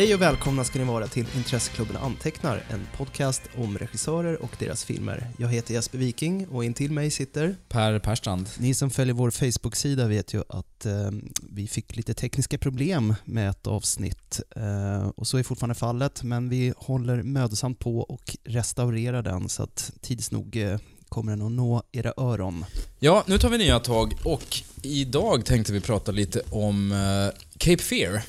[0.00, 4.84] Hej och välkomna ska ni vara till Intresseklubben Antecknar, en podcast om regissörer och deras
[4.84, 5.26] filmer.
[5.38, 7.56] Jag heter Jesper Viking och intill mig sitter...
[7.68, 8.48] Per Perstrand.
[8.58, 11.10] Ni som följer vår Facebook-sida vet ju att eh,
[11.42, 16.48] vi fick lite tekniska problem med ett avsnitt eh, och så är fortfarande fallet, men
[16.48, 21.52] vi håller mödosamt på och restaurerar den så att tids nog eh, kommer den att
[21.52, 22.64] nå era öron.
[22.98, 27.82] Ja, nu tar vi nya tag och idag tänkte vi prata lite om eh, Cape
[27.82, 28.22] Fear.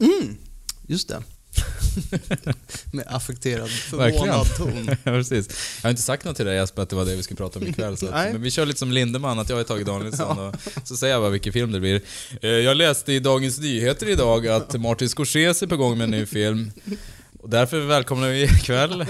[0.00, 0.36] Mm,
[0.88, 1.22] just det.
[2.92, 4.90] med affekterad, förvånad ton.
[5.04, 5.48] Precis.
[5.76, 7.58] Jag har inte sagt något till dig Jesper att det var det vi skulle prata
[7.58, 7.96] om ikväll.
[7.96, 10.96] Så att, men vi kör lite som Lindemann, att jag är Tage Danielsson och så
[10.96, 12.00] säger jag bara vilken film det blir.
[12.42, 16.10] Eh, Jag läste i Dagens Nyheter idag att Martin Scorsese är på gång med en
[16.10, 16.70] ny film.
[17.40, 19.06] Och därför välkomnar vi ikväll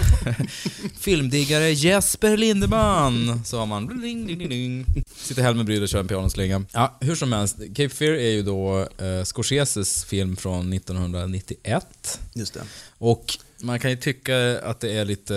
[0.98, 3.44] filmdiggare Jesper Lindemann.
[3.44, 4.86] Så har man ding, ding, ding.
[5.16, 6.64] Sitter Helmer Bryd och kör en pianoslinga.
[6.72, 7.56] Ja, hur som helst.
[7.58, 12.20] Cape Fear är ju då eh, Scorseses film från 1991.
[12.34, 12.60] Just det.
[12.98, 15.36] Och man kan ju tycka att det är lite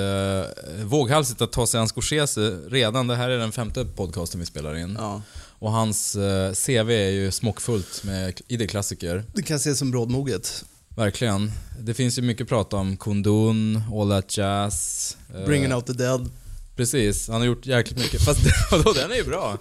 [0.80, 3.08] eh, våghalsigt att ta sig an Scorsese redan.
[3.08, 4.95] Det här är den femte podcasten vi spelar in.
[5.00, 5.22] Ja.
[5.59, 9.23] Och hans eh, CV är ju smockfullt med ID-klassiker.
[9.34, 10.66] Det kan ses som brådmoget.
[10.95, 11.52] Verkligen.
[11.80, 12.97] Det finns ju mycket att prata om.
[12.97, 15.17] Kundun, All That Jazz.
[15.36, 16.30] eh, Bringing out the dead.
[16.75, 18.22] Precis, han har gjort jäkligt mycket.
[18.22, 18.39] Fast
[18.72, 19.58] vadå, den är ju bra.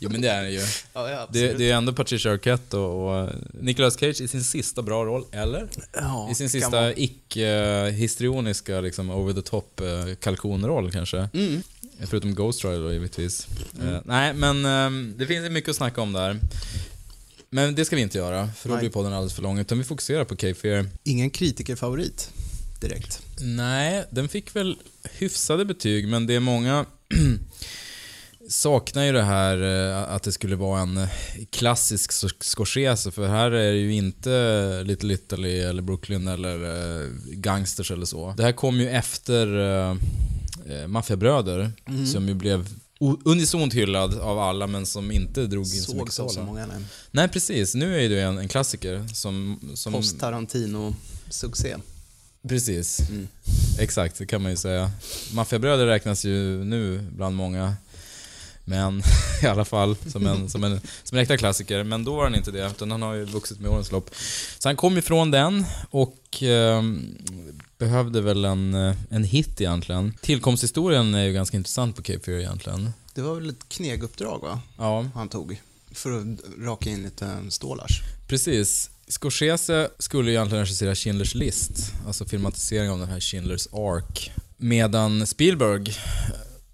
[0.00, 0.60] Jo men det är den ju.
[0.92, 4.82] Ja, ja, Det, det är ändå Patricia Arquette och, och Nicolas Cage i sin sista
[4.82, 5.68] bra roll, eller?
[5.92, 11.28] ja, I sin sista icke-histrioniska, liksom, over the top eh, kalkonroll kanske.
[11.34, 11.62] Mm.
[12.06, 13.46] Förutom Ghost Rider då givetvis.
[13.82, 16.38] Eh, nej, men ehm, det finns mycket att snacka om där.
[17.54, 19.58] Men det ska vi inte göra, för då blir podden alldeles för lång.
[19.58, 20.86] Utan vi fokuserar på Cape Fear.
[21.04, 22.30] Ingen kritikerfavorit
[22.80, 23.22] direkt.
[23.40, 24.76] Nej, den fick väl
[25.18, 26.86] hyfsade betyg, men det är många
[28.48, 31.06] saknar ju det här eh, att det skulle vara en
[31.50, 36.64] klassisk Scor- Scorsese, för här är det ju inte Little Italy eller Brooklyn eller
[37.02, 38.34] eh, Gangsters eller så.
[38.36, 39.46] Det här kom ju efter
[39.90, 39.96] eh,
[40.86, 42.06] Maffiabröder, Mm.
[42.06, 42.68] som ju blev
[43.24, 46.46] unisont hyllad av alla, men som inte drog in så Såg mycket så, så salar.
[46.46, 46.76] många nej.
[47.10, 47.74] Nej, precis.
[47.74, 49.60] Nu är det ju en, en klassiker som...
[49.74, 51.76] som Post-Tarantino-succé.
[52.48, 53.00] Precis.
[53.00, 53.28] Mm.
[53.78, 54.90] Exakt, det kan man ju säga.
[55.32, 57.74] Maffiabröder räknas ju nu bland många.
[58.64, 59.02] Men
[59.42, 61.84] i alla fall som en, som, en, som en äkta klassiker.
[61.84, 64.10] Men då var han inte det, utan han har ju vuxit med årens lopp.
[64.58, 66.82] Så han kom ifrån den och eh,
[67.82, 70.14] behövde väl en, eh, en hit egentligen.
[70.20, 72.92] Tillkomsthistorien är ju ganska intressant på Cape Fear egentligen.
[73.14, 74.60] Det var väl ett kneguppdrag va?
[74.78, 75.60] Ja, Han tog.
[75.92, 76.26] För att
[76.58, 78.00] raka in lite stålars.
[78.28, 78.90] precis.
[79.08, 84.32] Scorsese skulle ju egentligen regissera Schindler's List, alltså filmatisering av den här Schindler's Ark.
[84.56, 85.94] Medan Spielberg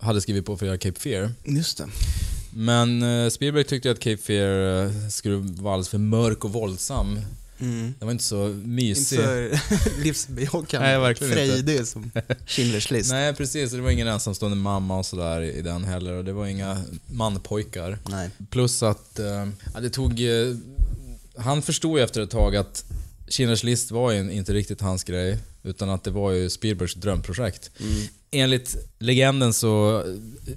[0.01, 1.33] hade skrivit på för att göra Cape Fear.
[1.45, 1.87] Just det.
[2.55, 7.21] Men eh, Spielberg tyckte att Cape Fear eh, skulle vara alldeles för mörk och våldsam.
[7.61, 7.95] Mm.
[7.99, 9.19] Den var inte så Inte mysig.
[9.19, 9.49] så
[10.03, 10.89] livsbejakande.
[10.89, 11.47] Nej, verkligen inte.
[11.65, 12.11] frejdig som
[12.47, 13.11] Schindler's list.
[13.11, 13.71] Nej, precis.
[13.71, 16.13] Det var ingen ensamstående mamma och sådär i den heller.
[16.13, 17.99] Och det var inga manpojkar.
[18.09, 18.31] Nej.
[18.51, 20.21] Plus att eh, ja, det tog...
[20.21, 20.55] Eh,
[21.37, 22.85] han förstod ju efter ett tag att
[23.29, 25.39] Schindler's list var ju inte riktigt hans grej.
[25.63, 27.71] Utan att det var ju Spielbergs drömprojekt.
[27.81, 28.03] Mm.
[28.31, 30.05] Enligt legenden så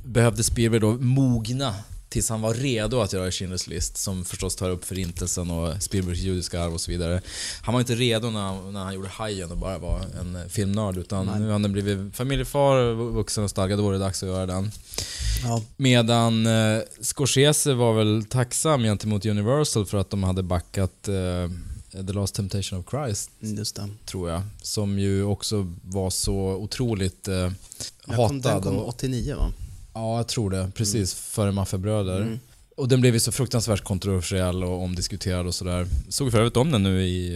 [0.05, 1.75] behövde Spielberg då mogna
[2.11, 6.19] tills han var redo att göra Schindler's list, som förstås tar upp förintelsen och Spielbergs
[6.19, 7.21] judiska arv och så vidare.
[7.61, 10.97] Han var inte redo när han, när han gjorde Hajen och bara var en filmnörd,
[10.97, 11.39] utan Nej.
[11.39, 14.71] nu har han blivit familjefar, vuxen och stadgad, då var det dags att göra den.
[15.43, 15.61] Ja.
[15.77, 21.49] Medan eh, Scorsese var väl tacksam gentemot Universal för att de hade backat eh,
[21.91, 23.89] The Last Temptation of Christ, Just det.
[24.05, 24.41] tror jag.
[24.61, 27.51] Som ju också var så otroligt eh,
[28.07, 28.41] hatad.
[28.41, 29.51] den kom och, 89 va?
[29.93, 30.71] Ja, jag tror det.
[30.75, 32.21] Precis före Maffiabröder.
[32.21, 32.39] Mm.
[32.77, 35.87] Och den blev ju så fruktansvärt kontroversiell och omdiskuterad och sådär.
[36.09, 37.35] Såg för övrigt om den nu i,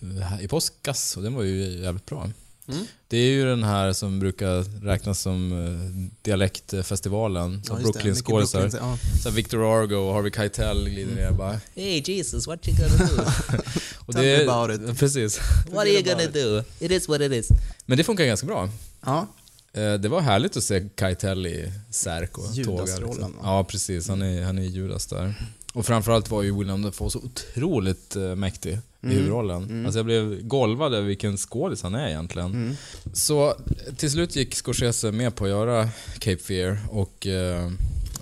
[0.00, 2.30] eh, i påskas och den var ju jävligt bra.
[2.68, 2.86] Mm.
[3.08, 7.62] Det är ju den här som brukar räknas som eh, dialektfestivalen.
[7.68, 7.82] Ja, det.
[7.82, 8.60] Brooklyn-skådisar.
[8.60, 8.98] Brooklyn, Ja.
[9.22, 13.22] Så Victor Argo och Harvey Keitel glider ner bara Hey Jesus, what you gonna do?
[14.06, 14.98] och Tell me about it.
[14.98, 15.40] Precis.
[15.70, 16.62] what are you gonna do?
[16.80, 17.48] It is what it is.
[17.86, 18.68] Men det funkar ganska bra.
[19.04, 19.26] ja.
[19.72, 23.10] Eh, Det var härligt att se Keitel i Särk och Judas-rollen.
[23.16, 23.34] Liksom.
[23.42, 24.08] Ja, precis.
[24.08, 25.34] Han är, han är Judas där.
[25.72, 29.16] Och framförallt var ju William Dafoe så otroligt eh, mäktig i Mm.
[29.16, 29.62] huvudrollen.
[29.64, 29.86] Mm.
[29.86, 32.50] Alltså jag blev golvad över vilken skådis han är egentligen.
[32.52, 32.76] Mm.
[33.12, 33.54] Så
[33.96, 35.88] till slut gick Scorsese med på att göra
[36.18, 37.70] Cape Fear och eh,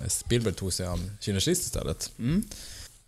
[0.07, 2.11] Spielberg tog sig an Schindler's list istället.
[2.19, 2.43] Mm.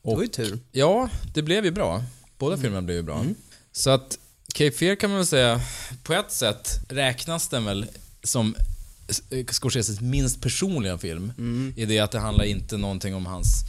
[0.03, 0.59] Det var ju tur.
[0.71, 2.03] Ja, det blev ju bra.
[2.38, 2.62] Båda Mm.
[2.63, 3.19] filmerna blev ju bra.
[3.19, 3.36] Mm.
[3.71, 4.18] Så att
[4.53, 5.62] Cape Fear kan man väl säga,
[6.03, 7.86] på ett sätt räknas den väl
[8.24, 8.56] som
[9.51, 11.33] Scorseses minst personliga film.
[11.38, 11.74] Mm.
[11.77, 13.63] I det att det handlar inte någonting om hans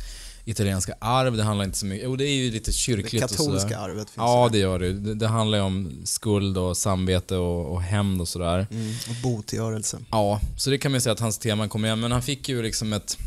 [0.44, 2.04] italienska arv, det handlar inte så mycket...
[2.04, 3.76] Jo, det är ju lite Det kyrkligt och katolska sådär.
[3.76, 4.92] arvet finns Ja, det gör det.
[4.92, 5.14] det.
[5.14, 8.66] Det handlar ju om skuld och samvete och, och hämnd och sådär.
[8.70, 8.94] Mm.
[9.08, 9.98] Och botgörelse.
[10.10, 12.00] Ja, så det kan man ju säga att hans tema kommer igen.
[12.00, 13.18] Men han fick ju liksom ett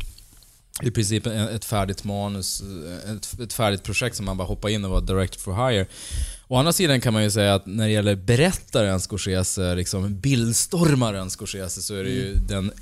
[0.82, 2.62] i princip ett färdigt manus,
[3.16, 5.86] ett, ett färdigt projekt som man bara hoppade in och var direct for hire.
[6.54, 11.30] Å andra sidan kan man ju säga att när det gäller berättaren Scorsese, liksom bildstormaren
[11.30, 12.72] Scorsese, så är det ju den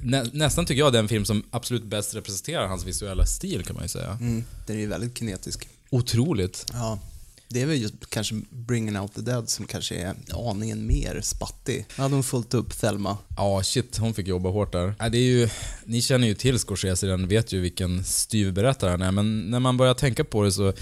[0.00, 3.84] nä, nästan tycker jag den film som absolut bäst representerar hans visuella stil kan man
[3.84, 4.18] ju säga.
[4.20, 4.44] Mm.
[4.66, 5.68] Den är ju väldigt kinetisk.
[5.90, 6.66] Otroligt.
[6.72, 6.98] Ja.
[7.48, 10.14] Det är väl just kanske Bringing Out the Dead som kanske är
[10.50, 11.86] aningen mer spattig.
[11.96, 13.18] Hade hon fullt upp Thelma.
[13.36, 14.94] Ja, shit, hon fick jobba hårt där.
[14.98, 15.48] Ja, det är ju,
[15.84, 19.60] ni känner ju till Scorsese, den vet ju vilken styv berättare han är, men när
[19.60, 20.72] man börjar tänka på det så...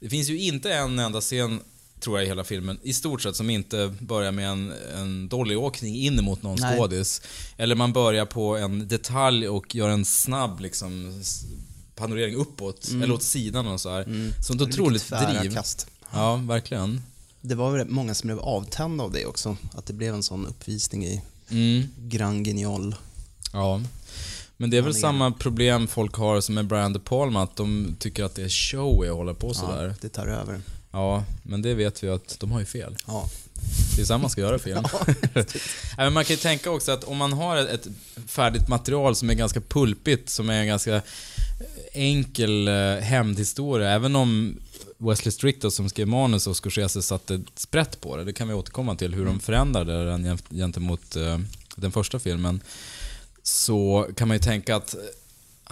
[0.00, 1.60] Det finns ju inte en enda scen,
[2.02, 5.96] tror jag, i hela filmen, i stort sett, som inte börjar med en, en dollyåkning
[5.96, 6.76] in mot någon Nej.
[6.78, 7.22] skådis.
[7.56, 11.22] Eller man börjar på en detalj och gör en snabb liksom,
[11.94, 14.04] panorering uppåt, eller åt sidan och så här.
[14.42, 15.54] Sånt Vilket otroligt driv.
[15.54, 15.86] kast.
[16.12, 17.02] Ja, verkligen.
[17.40, 19.56] Det var väl många som blev avtända av det också.
[19.74, 21.88] Att det blev en sån uppvisning i Mm.
[21.98, 22.94] Grand Guignol.
[23.52, 23.80] Ja.
[24.56, 27.96] Men det är väl samma problem folk har som med Brian De Palma, att de
[27.98, 29.86] tycker att det är showy att hålla på sådär.
[29.88, 30.60] Ja, det tar över.
[30.92, 32.96] Ja, men det vet vi att de har ju fel.
[33.06, 33.28] Ja.
[34.18, 34.82] Man ska göra film.
[35.34, 35.44] Nej,
[35.96, 37.86] men man kan ju tänka också att om man har ett-
[38.26, 41.02] färdigt material som är ganska pulpigt, som är en ganska
[41.92, 44.58] enkel eh, hämndhistoria, även om
[44.98, 48.54] Wesley Strick då, som skrev manus och Scorsese satte sprätt på det, det kan vi
[48.54, 51.38] återkomma till, hur de förändrade den gentemot eh,
[51.76, 52.60] den första filmen,
[53.42, 54.94] så kan man ju tänka att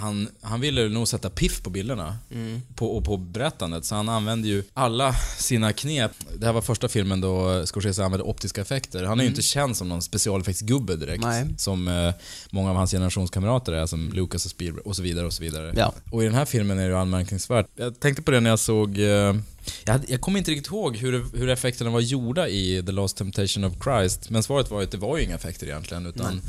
[0.01, 2.63] han, han ville nog sätta piff på bilderna Mm.
[2.75, 6.11] på, och på berättandet, så han använde ju alla sina knep.
[6.39, 9.05] Det här var första filmen då Scorsese använde optiska effekter.
[9.05, 11.47] Han är ju inte känd som någon specialeffektsgubbe direkt, Nej.
[11.59, 12.15] som eh,
[12.51, 15.73] många av hans generationskamrater är, som Lucas och Spielberg och så vidare och så vidare.
[15.77, 15.95] Ja.
[16.11, 17.67] Och i den här filmen är det ju anmärkningsvärt.
[17.77, 18.99] Jag tänkte på det när jag såg...
[18.99, 19.37] Eh,
[19.85, 23.65] jag, jag kommer inte riktigt ihåg hur, hur effekterna var gjorda i The Lost Temptation
[23.65, 26.45] of Christ, men svaret var ju att det var ju inga effekter egentligen, utan Nej.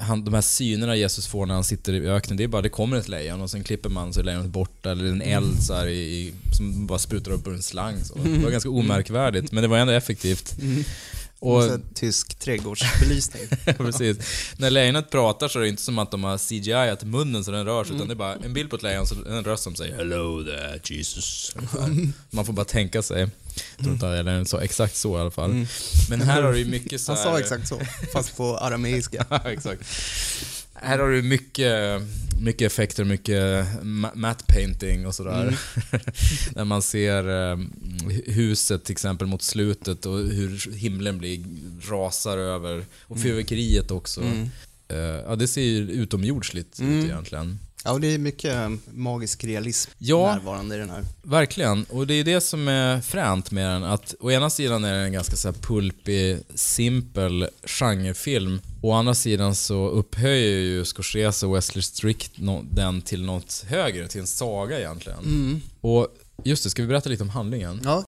[0.00, 2.68] Han, de här synerna Jesus får när han sitter i öknen, det är bara det
[2.68, 5.74] kommer ett lejon och sen klipper man så är lejonet borta, eller en eld så
[5.74, 8.04] här i, som bara sprutar upp ur en slang.
[8.04, 8.14] Så.
[8.18, 10.54] Det var ganska omärkvärdigt, men det var ändå effektivt.
[11.38, 13.42] Och Och, så tysk trädgårdsbelysning.
[13.76, 14.16] precis.
[14.56, 17.66] När lejonet pratar så är det inte som att de har CGI-at munnen så den
[17.66, 19.74] rör sig, utan det är bara en bild på ett lejon, så en röst som
[19.74, 21.56] säger 'Hello there Jesus'
[22.30, 23.28] Man får bara tänka sig.
[23.78, 25.66] Tror inte lejonet sa exakt så i alla fall.
[26.10, 27.80] Men här har du mycket så Han här, sa exakt så,
[28.12, 29.26] fast på arameiska.
[29.30, 29.82] Ja, exakt.
[30.74, 32.02] Här har du mycket,
[32.40, 35.58] mycket effekter, mycket ma- matte painting och sådär.
[36.54, 37.58] När man ser eh,
[38.26, 41.44] huset till exempel mot slutet och hur himlen blir,
[41.90, 42.84] rasar över.
[43.02, 44.20] Och fyrverkeriet också.
[44.20, 44.48] Mm.
[44.88, 46.98] Eh, ja, det ser ju utomjordsligt Mm.
[46.98, 47.58] ut egentligen.
[47.84, 50.34] Ja, och det är mycket eh, magisk realism Ja.
[50.34, 51.04] närvarande i den här.
[51.22, 53.84] Verkligen, och det är det som är fränt med den.
[53.84, 58.60] Att å ena sidan är det en ganska så här pulpig, simpel genrefilm.
[58.82, 64.08] Å andra sidan så upphöjer ju Scorsese och Wesley Strick no- den till något högre,
[64.08, 65.18] till en saga egentligen.
[65.18, 65.60] Mm.
[65.80, 66.08] Och
[66.44, 67.80] just det, ska vi berätta lite om handlingen?
[67.84, 68.04] Ja,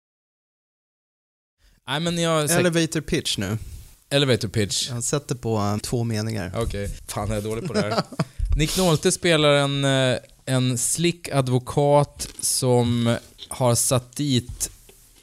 [1.88, 2.50] Nej men jag...
[2.50, 3.58] elevator pitch nu.
[4.10, 4.88] Elevator pitch.
[4.90, 6.52] Jag sätter på eh, två meningar.
[6.56, 8.02] Okej, fan jag är dålig på det här.
[8.56, 13.16] Nick Nolte spelar en, eh, en slick advokat som
[13.48, 14.70] har satt dit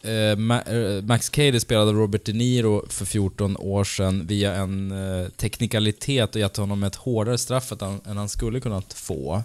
[0.01, 4.93] eh, eh, Max Cady spelade Robert De Niro för 14 år sedan via en
[5.37, 7.71] teknikalitet och gett honom ett hårdare straff
[8.05, 9.43] än han, skulle kunnat få.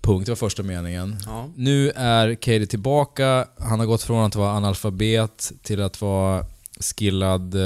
[0.00, 1.16] Punkt, det var första meningen.
[1.26, 1.48] Ja.
[1.56, 3.46] Nu är Cady tillbaka.
[3.58, 6.46] Han har gått från att vara analfabet till att vara
[6.80, 7.56] skillad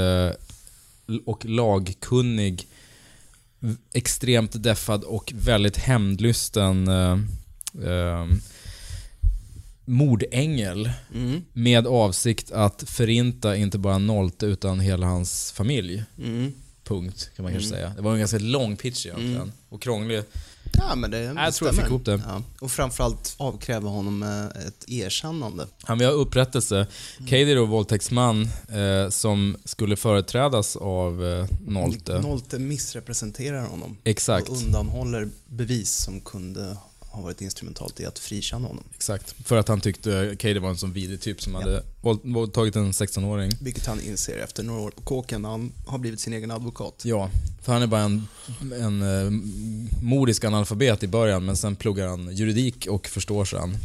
[1.27, 2.67] och lagkunnig.
[3.93, 7.19] Extremt deffad och väldigt hämndlysten eh,
[7.91, 8.27] eh,
[9.85, 10.91] mordängel.
[11.15, 11.45] Mm.
[11.53, 16.05] Med avsikt att förinta inte bara Nolte utan hela hans familj.
[16.19, 16.53] Mm.
[16.85, 17.79] Punkt, kan man kanske Mm.
[17.81, 17.93] säga.
[17.97, 19.37] Det var en ganska lång pitch egentligen.
[19.37, 19.53] Mm.
[19.69, 20.23] Och krånglig.
[20.73, 22.23] Ja, men det jag tror jag fick ihop det.
[22.27, 22.43] Ja.
[22.61, 25.67] Och framförallt avkräva honom eh, ett erkännande.
[25.83, 26.87] Han vill ha upprättelse.
[27.29, 32.21] Cady är då våldtäktsman eh, som skulle företrädas av eh, Nolte.
[32.21, 34.49] Nolte missrepresenterar honom Exakt.
[34.49, 36.77] och undanhåller bevis som kunde
[37.17, 38.85] ha varit instrumentalt i att frikänna honom.
[38.95, 39.35] Exakt.
[39.45, 42.93] För att han tyckte Cady var en sån vidrig typ som hade våld, våldtagit en
[42.93, 43.53] 16-åring.
[43.61, 47.03] Vilket han inser efter några år på kåken när han har blivit sin egen advokat.
[47.05, 47.31] Ja,
[47.63, 48.29] för han är bara en,
[48.81, 49.31] en eh,
[50.03, 53.77] modisk analfabet i början men sen pluggar han juridik och förstår sen.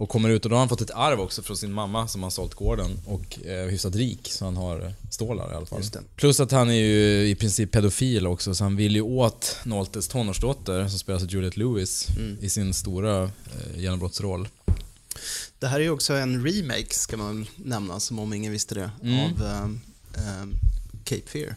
[0.00, 2.22] Och kommer ut och då har han fått ett arv också från sin mamma som
[2.22, 5.82] har sålt gården och är hyfsat rik så han har eh, stålar i alla fall.
[6.16, 10.08] Plus att han är ju i princip pedofil också så han vill ju åt Noltes
[10.08, 12.36] tonårsdotter som spelas av Juliette Lewis Mm.
[12.40, 13.30] i sin stora eh,
[13.76, 14.48] genombrottsroll.
[15.58, 18.90] Det här är ju också en remake, ska man nämna, som om ingen visste det,
[19.02, 19.20] Mm.
[19.20, 19.80] av ehm,
[20.16, 20.54] ehm,
[21.04, 21.54] Cape Fear.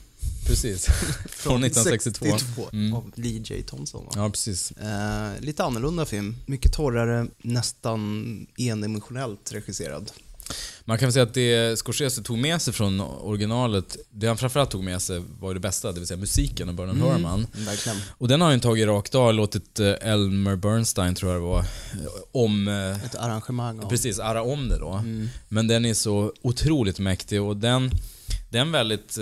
[0.47, 0.85] Precis.
[1.29, 2.25] Från 1962.
[2.25, 2.93] 62, Mm.
[2.93, 3.63] Av Lee J.
[3.63, 4.05] Thompson.
[4.05, 4.11] Va?
[4.15, 4.71] Ja, precis.
[4.71, 6.35] Eh, lite annorlunda film.
[6.45, 10.11] Mycket torrare, nästan endimensionellt regisserad.
[10.85, 14.71] Man kan väl säga att det Scorsese tog med sig från originalet, det han framförallt
[14.71, 17.47] tog med sig var ju det bästa, det vill säga musiken och Bernard Herrmann.
[17.53, 17.97] Verkligen.
[18.17, 21.59] Och den har han tagit rakt av, låtit eh, Elmer Bernstein, tror jag det var,
[21.59, 21.65] eh,
[22.31, 22.67] om...
[22.67, 23.89] eh, Ett arrangemang av...
[23.89, 24.91] Precis, arra om det då.
[24.93, 25.29] Mm.
[25.49, 27.91] Men den är så otroligt mäktig och den,
[28.49, 29.17] den väldigt...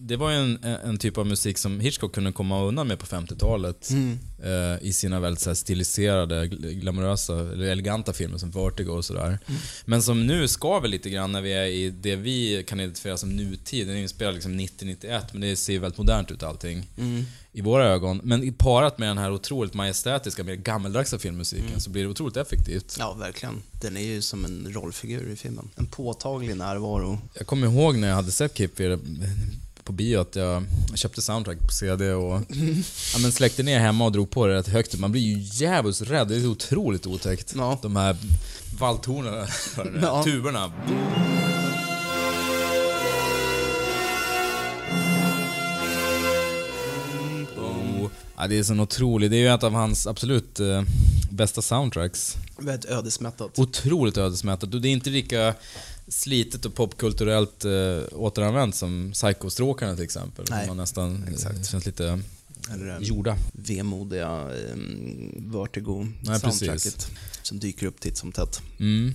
[0.00, 3.06] Det var ju en, en typ av musik som Hitchcock kunde komma undan med på
[3.06, 3.90] 50-talet.
[3.90, 4.18] Mm.
[4.42, 9.04] eh, I sina väldigt så här, stiliserade, gl- glamorösa, eller eleganta filmer som Vertigo och
[9.04, 9.38] sådär.
[9.84, 13.36] Men som nu skaver lite grann när vi är i det vi kan identifiera som
[13.36, 13.86] nutid.
[13.86, 17.24] Den är inspelad liksom 90-91 men det ser väldigt modernt ut allting Mm.
[17.52, 18.20] i våra ögon.
[18.24, 22.36] Men i- parat med den här otroligt majestätiska, mer gammaldags filmmusiken så blir det otroligt
[22.36, 22.96] effektivt.
[22.98, 23.62] Ja, verkligen.
[23.82, 25.70] Den är ju som en rollfigur i filmen.
[25.76, 27.18] En påtaglig närvaro.
[27.34, 28.98] Jag kommer ihåg när jag hade sett Fear
[29.88, 30.64] på bio att jag
[30.94, 32.40] köpte soundtrack på CD och
[33.12, 34.98] ja, men släckte ner hemma och drog på det rätt högt.
[34.98, 36.28] Man blir ju jävligt rädd.
[36.28, 37.52] Det är otroligt otäckt.
[37.56, 37.78] Ja.
[37.82, 38.16] De här
[38.78, 39.46] valthornen,
[40.02, 40.22] Ja.
[40.24, 40.72] tuberna.
[48.36, 49.30] Ja, det är så otroligt.
[49.30, 50.82] Det är ju ett av hans absolut eh,
[51.30, 52.36] bästa soundtracks.
[52.58, 53.58] Väldigt ödesmättat.
[53.58, 55.54] Otroligt ödesmättat och det är inte lika
[56.08, 60.44] slitet och popkulturellt eh, återanvänt som Psycho-stråkarna till exempel.
[60.50, 61.70] Nej, Som man nästan eh, exakt.
[61.70, 62.20] känns lite
[62.74, 63.36] Eller en gjorda.
[63.52, 64.54] vemodiga Nej,
[65.36, 67.10] Vertigo-soundtracket
[67.42, 68.62] som dyker upp titt som tätt.
[68.80, 69.12] Mm.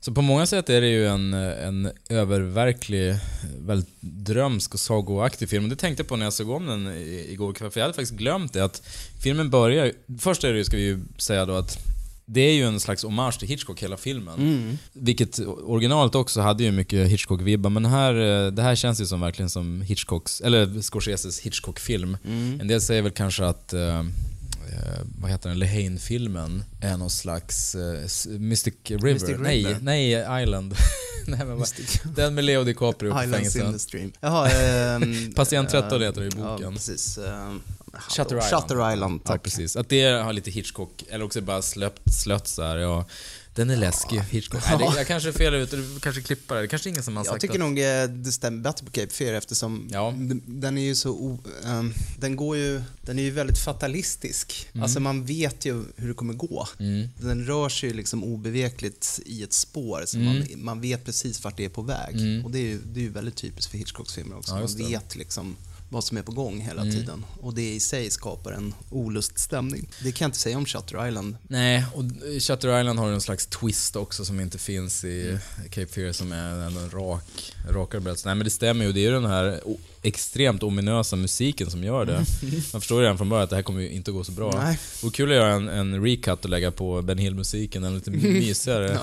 [0.00, 3.16] Så på många sätt är det ju en, en öververklig,
[3.58, 5.68] väldigt drömsk och sagoaktig film.
[5.68, 6.86] Det tänkte jag på när jag såg om den
[7.28, 8.82] igår kväll, för jag hade faktiskt glömt det att
[9.22, 11.78] filmen börjar Först är det ju, ska vi ju säga då att
[12.30, 14.38] det är ju en slags hommage till Hitchcock hela filmen.
[14.38, 14.78] Mm.
[14.92, 18.14] Vilket originalet också hade ju mycket Hitchcock-vibbar, men här,
[18.46, 22.16] eh, det här känns ju som verkligen som Hitchcocks, eller Scorseses Hitchcock-film.
[22.24, 22.60] Mm.
[22.60, 24.04] En del säger väl kanske att, eh, eh,
[25.20, 29.12] vad heter den, Lehane-filmen är någon slags eh, Mystic River.
[29.12, 29.42] Mystic River.
[29.42, 30.74] Nej, nej, Island.
[31.26, 32.00] nej, men Mystic.
[32.16, 33.80] den med Leo DiCaprio på Islands in the fängelset.
[33.80, 34.12] stream.
[34.20, 36.58] Jaha, ehm, Patient 13 eh, heter det i boken.
[36.62, 37.18] Ja, precis.
[37.18, 37.60] ehm,
[38.08, 38.62] Shutter Island.
[38.62, 39.42] Shutter Island, Ja, tack.
[39.42, 39.76] precis.
[39.76, 43.06] Att det har lite Hitchcock, eller också bara slött, slött så här, ja.
[43.54, 44.62] Den är läskig, Hitchcock.
[44.68, 46.60] Nej, det, jag kanske är fel ute, du kanske klippar det.
[46.60, 47.60] Det kanske ingen som har Jag sagt tycker att...
[47.60, 50.14] nog eh, det stämmer bättre på Cape Fear eftersom Ja.
[50.46, 54.68] den är ju så o, ehm, den går ju, den är ju väldigt fatalistisk.
[54.82, 56.68] Alltså man vet ju hur det kommer gå.
[56.78, 57.08] Mm.
[57.20, 61.56] Den rör sig ju liksom obevekligt i ett spår, så man, man vet precis vart
[61.56, 62.14] det är på väg.
[62.16, 62.44] Mm.
[62.44, 64.54] Och det är ju, det är ju väldigt typiskt för Hitchcocks filmer också.
[64.54, 65.56] Ja, man vet liksom
[65.88, 66.94] vad som är på gång hela Mm.
[66.94, 67.24] tiden.
[67.40, 69.88] Och det i sig skapar en oluststämning.
[70.02, 71.36] Det kan jag inte säga om Shutter Island.
[71.48, 72.04] Nej, och
[72.42, 75.38] Shutter Island har en slags twist också som inte finns i Mm.
[75.70, 78.28] Cape Fear som är en rak, rakare berättelse.
[78.28, 79.60] Nej men det stämmer ju, det är ju den här
[80.08, 82.12] extremt ominösa musiken som gör det.
[82.72, 84.52] Man förstår ju redan från början att det här kommer ju inte gå så bra.
[84.64, 84.78] Nej.
[85.04, 88.98] Och kul att göra en, en recut och lägga på Ben Hill-musiken, en lite mysigare.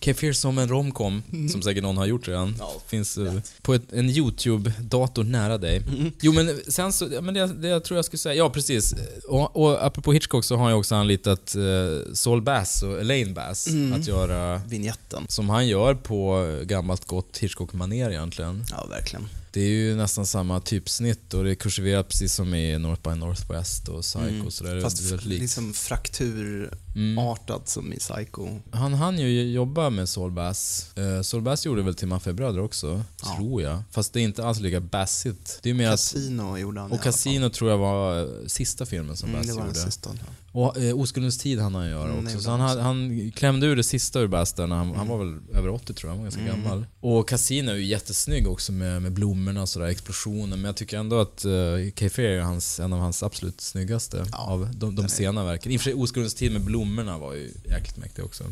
[0.00, 0.14] Ja.
[0.14, 1.22] Fear som en romcom,
[1.52, 2.56] som säkert någon har gjort redan.
[2.58, 5.82] Ja, Finns eh, på ett, en YouTube-dator nära dig.
[6.20, 8.94] Jo men sen så, men det, det jag tror jag skulle säga, ja precis.
[9.28, 13.68] Och, och apropå Hitchcock så har jag också anlitat eh, Saul Bass och Elaine Bass
[13.94, 15.26] att göra, Vignetten.
[15.28, 18.64] som han gör på gammalt gott Hitchcock-manér egentligen.
[18.70, 19.28] Ja, verkligen.
[19.54, 23.14] Det är ju nästan samma typsnitt och det är kursiverat precis som i North by
[23.20, 24.46] Northwest och Psycho Mm.
[24.46, 24.80] och sådär.
[24.80, 25.18] Fast det är
[26.94, 28.48] liksom frakturartad som i Psycho.
[28.70, 30.90] Han hann ju jobba med Saul Bass.
[30.98, 33.36] Uh, Saul Bass gjorde väl till Mafia-bröder också, Ja.
[33.36, 33.82] tror jag.
[33.90, 35.58] Fast det är inte alls lika bassigt.
[35.62, 37.00] Det är mer att, Casino gjorde han och.
[37.02, 39.74] Casino tror jag var eh, sista filmen som Mm, Bass gjorde.
[39.74, 40.10] sista.
[40.12, 40.26] Ja.
[40.52, 42.30] Och eh, Oskuldens tid hann han göra Mm, också.
[42.32, 45.08] gjorde Så han, han han klämde ur det sista ur Bass där när han, han
[45.08, 46.62] var väl över 80 tror jag, han var ganska Mm.
[46.62, 46.86] gammal.
[47.00, 50.48] Och Casino är ju jättesnygg också med, med blommorna och sådär, explosionen.
[50.48, 54.38] Men jag tycker ändå att uh, Cafe är hans, en av hans absolut snyggaste Ja,
[54.38, 55.72] av de, de sena verken.
[55.72, 58.44] I och för sig Oskuldens tid med blommorna var ju jäkligt mäktig också.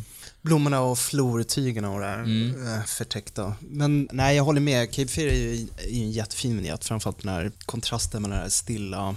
[0.42, 2.66] Blommorna och flortygerna och det här Mm.
[2.66, 3.54] eh, förtäckta.
[3.60, 4.90] Men nej, jag håller med.
[4.92, 6.84] Cape Fear är ju är en jättefin vignett.
[6.84, 9.16] Framförallt den här kontrasten mellan det här stilla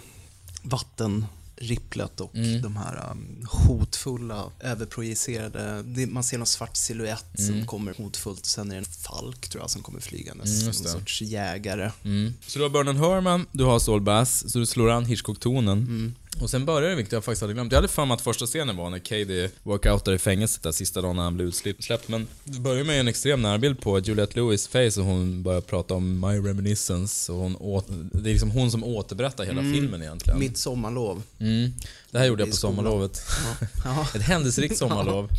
[0.63, 2.61] vattenripplet och Mm.
[2.61, 5.83] de här um, hotfulla, överprojicerade.
[5.83, 7.65] Det, man ser någon svart silhuett som Mm.
[7.65, 8.45] kommer hotfullt.
[8.45, 10.49] Sen är det en falk tror jag som kommer flygandes.
[10.61, 10.89] Mm, Mm, det.
[10.89, 11.91] sorts jägare.
[12.03, 12.33] Mm.
[12.47, 16.15] Så du har Bernard Herrmann, du har Saul Bass, så du slår an Hitchcock-tonen.
[16.35, 16.43] Mm.
[16.43, 17.71] Och sen börjar det, vilket jag faktiskt hade glömt.
[17.71, 21.01] Jag hade för mig att första scenen var när Cady workoutar i fängelset där sista
[21.01, 22.07] dagen när han blev utsläppt.
[22.07, 25.93] Men det börjar med en extrem närbild på Juliette Lewis face och hon börjar prata
[25.93, 27.31] om My Reminiscence.
[27.31, 30.39] Och hon åt, det är liksom hon som återberättar hela filmen egentligen.
[30.39, 31.23] Mitt sommarlov.
[31.39, 31.73] Mm.
[32.15, 32.75] Det här gjorde jag på skolan.
[32.75, 33.21] sommarlovet.
[33.61, 33.67] Ja.
[33.85, 34.07] Ja.
[34.15, 35.29] Ett händelserikt sommarlov.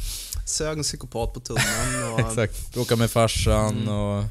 [0.47, 1.62] Sög en psykopat på tummen
[2.12, 2.21] och...
[2.21, 2.73] Exakt.
[2.75, 4.25] Bråkade med farsan och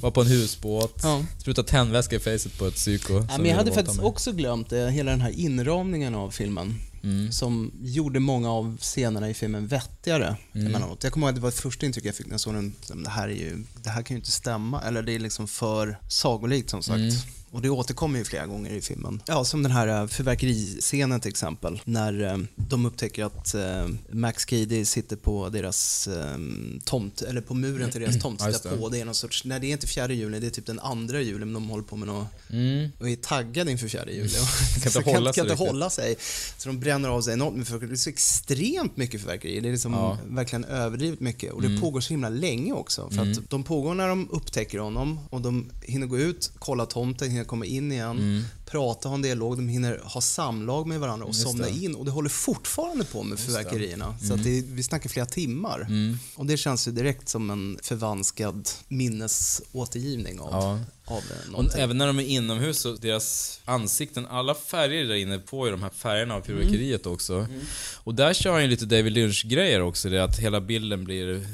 [0.00, 1.00] var på en husbåt.
[1.02, 1.24] Ja.
[1.40, 3.14] Sprutade tändvätska i facet på ett psyko.
[3.30, 4.06] Ja, men jag hade faktiskt mig.
[4.06, 6.74] också glömt det, hela den här inramningen av filmen.
[7.02, 7.32] Mm.
[7.32, 10.66] Som gjorde många av scenerna i filmen vettigare Mm.
[10.66, 11.04] emellanåt.
[11.04, 12.74] Jag kommer ihåg att det var det första intrycket jag fick när jag såg den.
[13.04, 14.82] Det här, är ju, det här kan ju inte stämma.
[14.82, 16.98] Eller det är liksom för sagolikt som sagt.
[16.98, 17.14] Mm.
[17.54, 19.22] Och det återkommer ju flera gånger i filmen.
[19.26, 21.80] Ja, som den här eh, fyrverkeriscenen till exempel.
[21.84, 26.36] När eh, de upptäcker att eh, Max Cady sitter på deras eh,
[26.84, 28.40] tomt, eller på muren till deras tomt.
[28.42, 28.88] Sitter på.
[28.88, 31.20] Det är någon sorts, nej det är inte fjärde juli, det är typ den andra
[31.20, 31.44] juli.
[31.44, 32.90] Men de håller på med något Mm.
[33.00, 34.28] och är taggade inför fjärde juli.
[34.76, 35.58] inte så hålla sig kan inte riktigt.
[35.68, 36.16] hålla sig.
[36.58, 37.80] Så de bränner av sig enormt med.
[37.80, 39.60] Det är så extremt mycket fyrverkerier.
[39.60, 40.18] Det är liksom Ja.
[40.28, 41.52] verkligen överdrivet mycket.
[41.52, 41.80] Och det Mm.
[41.80, 43.10] pågår så himla länge också.
[43.10, 43.32] För Mm.
[43.32, 47.48] att de pågår när de upptäcker honom och de hinner gå ut, kolla tomten, jag
[47.48, 48.42] kommer in igen, Mm
[48.74, 51.70] prata, ha en dialog, de hinner ha samlag med varandra och Just somna det.
[51.70, 51.94] in.
[51.94, 54.14] Och det håller fortfarande på med fyrverkerierna.
[54.28, 55.80] Så att det, vi snackar flera timmar.
[55.80, 56.18] Mm.
[56.36, 60.80] Och det känns ju direkt som en förvanskad minnesåtergivning av, Ja.
[61.14, 61.22] av
[61.54, 65.72] Och även när de är inomhus, så deras ansikten, alla färger där inne får ju
[65.72, 67.46] de här färgerna av fyrverkeriet också.
[67.94, 71.46] Och där kör han ju lite David Lynch-grejer också, det att hela bilden blir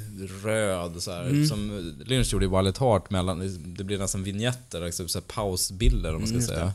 [0.44, 5.08] röd så här, Som Lynch gjorde i Wild Heart, mellan, det blir nästan vignetter, alltså,
[5.08, 6.74] så här pausbilder om man ska Mm, säga.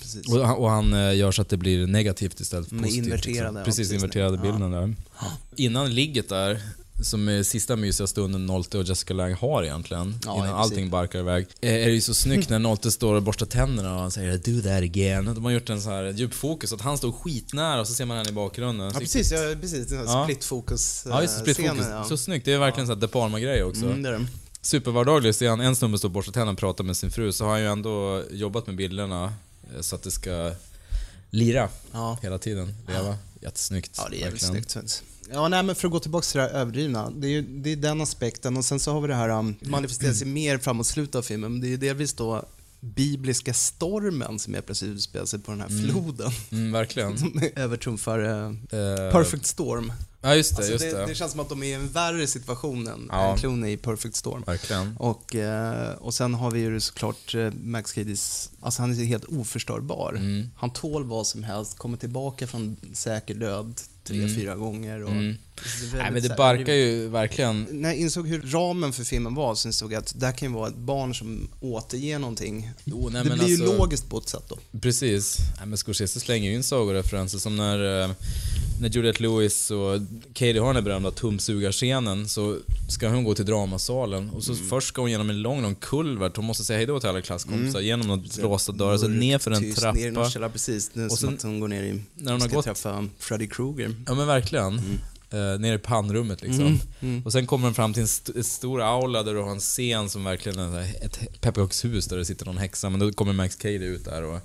[0.00, 0.28] Precis.
[0.28, 3.04] Och han, och han eh, gör så att det blir negativt istället för positivt.
[3.04, 3.56] inverterade, liksom.
[3.56, 3.94] ja, Precis, precis.
[4.02, 4.42] inverterade Ja.
[4.52, 4.94] bilden där.
[5.56, 6.60] Innan ligget där,
[7.02, 11.18] som är sista mysiga stunden Nolte och Jessica Lange har egentligen, Ja, innan allting barkar
[11.18, 14.10] iväg, eh, är det ju så snyggt när Nolte står och borstar tänderna och han
[14.10, 17.12] säger 'Do that again' De har gjort en så här djup fokus, att han står
[17.12, 18.90] skitnnära och så ser man henne i bakgrunden.
[18.94, 19.92] Ja precis, ja, precis.
[19.92, 20.24] Ja.
[20.24, 21.86] split focus Ja, just det, split focus.
[21.90, 22.04] ja.
[22.04, 22.44] Så snyggt.
[22.44, 23.84] Det är verkligen så här De Palma-grej också.
[23.86, 24.26] Mm, det är det.
[24.62, 25.60] Supervardaglig scen.
[25.60, 27.66] En snubbe står och borstar tänderna och pratar med sin fru, så har han ju
[27.66, 29.30] ändå jobbat med bilderna eh,
[29.80, 30.52] så att det ska
[31.30, 32.18] lira Ja.
[32.22, 32.74] hela tiden.
[32.88, 33.16] Leva.
[33.40, 33.90] Jättesnyggt.
[33.96, 34.64] ja, det är jävligt verkligen.
[34.88, 35.02] snyggt.
[35.32, 37.10] Ja, nej, men för att gå tillbaka till det här överdrivna.
[37.10, 39.54] Det är ju det är den aspekten och sen så har vi det här, um,
[39.60, 42.44] manifesterar sig mer framåt slutet av filmen, men det är ju delvis då
[42.80, 46.30] bibliska stormen som är plötsligt utspelar sig på den här floden.
[46.52, 47.18] Mm, verkligen.
[47.18, 49.92] Som övertrumfar uh, Eh, Perfect Storm.
[50.24, 50.56] Ja, just det.
[50.56, 51.06] Alltså just det, det.
[51.06, 53.32] det känns som att de är i en värre situation än, Ja.
[53.32, 54.42] än Clooney i Perfect Storm.
[54.46, 54.96] Verkligen.
[54.98, 59.24] Och, eh, och sen har vi ju såklart eh, Max Cadys, alltså han är helt
[59.24, 60.12] oförstörbar.
[60.18, 60.50] Mm.
[60.56, 64.34] Han tål vad som helst, kommer tillbaka från säker död tre, Mm.
[64.34, 65.02] fyra gånger.
[65.04, 65.36] Och, Mm.
[65.54, 67.66] Det Nej, men det barkar ju verkligen.
[67.70, 70.48] När jag insåg hur ramen för filmen var så insåg jag att det här kan
[70.48, 72.70] ju vara ett barn som återger någonting.
[72.84, 74.58] Jo, nej, det men blir ju alltså- logiskt på ett sätt då.
[74.80, 75.36] Precis.
[75.58, 78.10] Nej, men Scorsese slänger ju in sagoreferenser som när, eh,
[78.80, 80.00] när Juliette Lewis och
[80.34, 84.88] Katie har den här berömda tumsugarscenen så ska hon gå till dramasalen och så först
[84.88, 86.36] ska hon genom en lång, lång kulvert.
[86.36, 89.60] Hon måste säga hejdå till alla klasskompisar genom några låsta dörrar, så ner för en
[89.62, 90.30] Tyst, Ner i trappa.
[90.30, 90.90] källare, precis.
[90.94, 92.64] Det är Och som sen- att hon går ner i, När hon har ska gått,
[92.64, 93.94] träffa Freddy Krueger.
[94.06, 94.80] ja men verkligen,
[95.32, 96.66] eh, ner i pannrummet liksom.
[96.66, 97.22] Mm, mm.
[97.24, 100.10] Och sen kommer den fram till en st- stor aula där du har en scen
[100.10, 103.84] som verkligen är ett pepparkakshus där det sitter någon häxa, men då kommer Max Cady
[103.84, 104.40] ut där och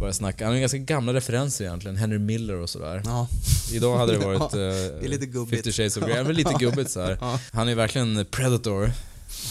[0.00, 0.44] börjar snacka.
[0.44, 3.02] Han har ganska gamla referenser egentligen, Henry Miller och sådär.
[3.04, 3.28] Ja.
[3.72, 5.64] Idag hade det varit Ja, eh, det är lite gubbigt.
[5.64, 7.18] 50 shades of Grey, Ja, men lite gubbigt så här.
[7.20, 7.40] Ja.
[7.52, 8.92] Han är verkligen predator.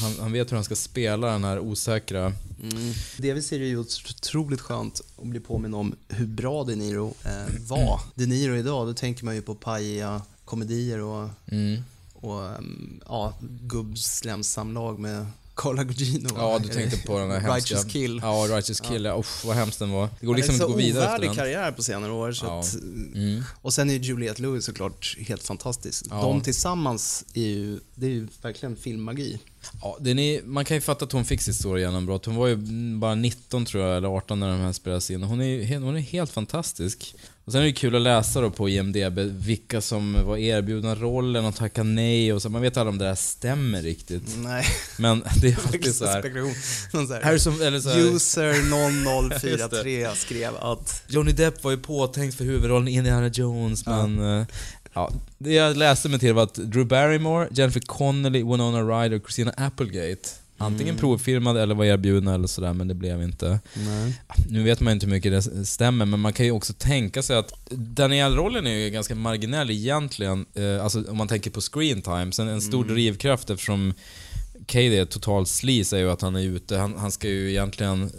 [0.02, 2.34] Han, han vet hur han ska spela den här osäkra...
[2.64, 2.94] Mm.
[3.18, 7.32] Delvis är det ju otroligt skönt att bli påminn om hur bra De Niro eh,
[7.68, 8.00] var.
[8.16, 11.84] De Niro idag, då tänker man ju på pajiga komedier och, Mm.
[12.14, 13.34] och um, ja,
[13.98, 15.26] gubbslemsamlag med
[15.56, 16.30] Carla Gugino.
[16.36, 17.56] Ja, du tänkte på den här hemska...
[17.56, 18.20] Righteous Kill.
[18.24, 19.06] Ja, Righteous Kill.
[19.06, 19.20] Ja.
[19.20, 20.10] Uff, vad hemskt den var.
[20.20, 21.36] Det går liksom inte att gå vidare efter den.
[21.36, 22.32] karriär på senare år.
[22.32, 22.60] Så Ja.
[22.60, 22.74] att,
[23.16, 23.44] Mm.
[23.62, 26.06] och sen är ju Juliette Lewis såklart helt fantastisk.
[26.10, 26.22] Ja.
[26.22, 29.40] De tillsammans är ju, det är ju verkligen filmmagi.
[29.82, 32.26] Ja, den är, man kan ju fatta att hon fick sitt stora genombrott.
[32.26, 32.56] Hon var ju
[33.00, 35.24] bara 19 tror jag, eller 18 när de här spelades in.
[35.24, 37.16] Hon är, hon är helt fantastisk.
[37.46, 41.46] Och sen är det kul att läsa då på IMDB vilka som var erbjudna rollen
[41.46, 42.50] och tackade nej och så.
[42.50, 44.24] Man vet aldrig om det där stämmer riktigt.
[44.38, 44.66] Nej,
[44.98, 46.32] Men det är alltid så här.
[46.94, 48.70] Någon så här, Harrison, eller så här, User Just
[49.42, 54.40] 0043 skrev att Johnny Depp var ju påtänkt för huvudrollen i Indiana Jones, men...
[54.40, 54.46] eh,
[54.96, 59.24] Ja, det jag läste mig till var att Drew Barrymore, Jennifer Connelly, Winona Ryder och
[59.24, 60.30] Christina Applegate
[60.64, 61.00] antingen Mm.
[61.00, 63.60] provfilmade eller var erbjudna eller sådär, men det blev inte.
[63.74, 64.22] Nej.
[64.50, 67.38] Nu vet man inte hur mycket det stämmer, men man kan ju också tänka sig
[67.38, 72.32] att Daniel-rollen är ju ganska marginell egentligen, eh, alltså om man tänker på screen time.
[72.32, 72.94] Sen en stor Mm.
[72.96, 73.94] drivkraft eftersom
[74.66, 78.12] Cady är total sleaze är ju att han är ute, han, han ska ju egentligen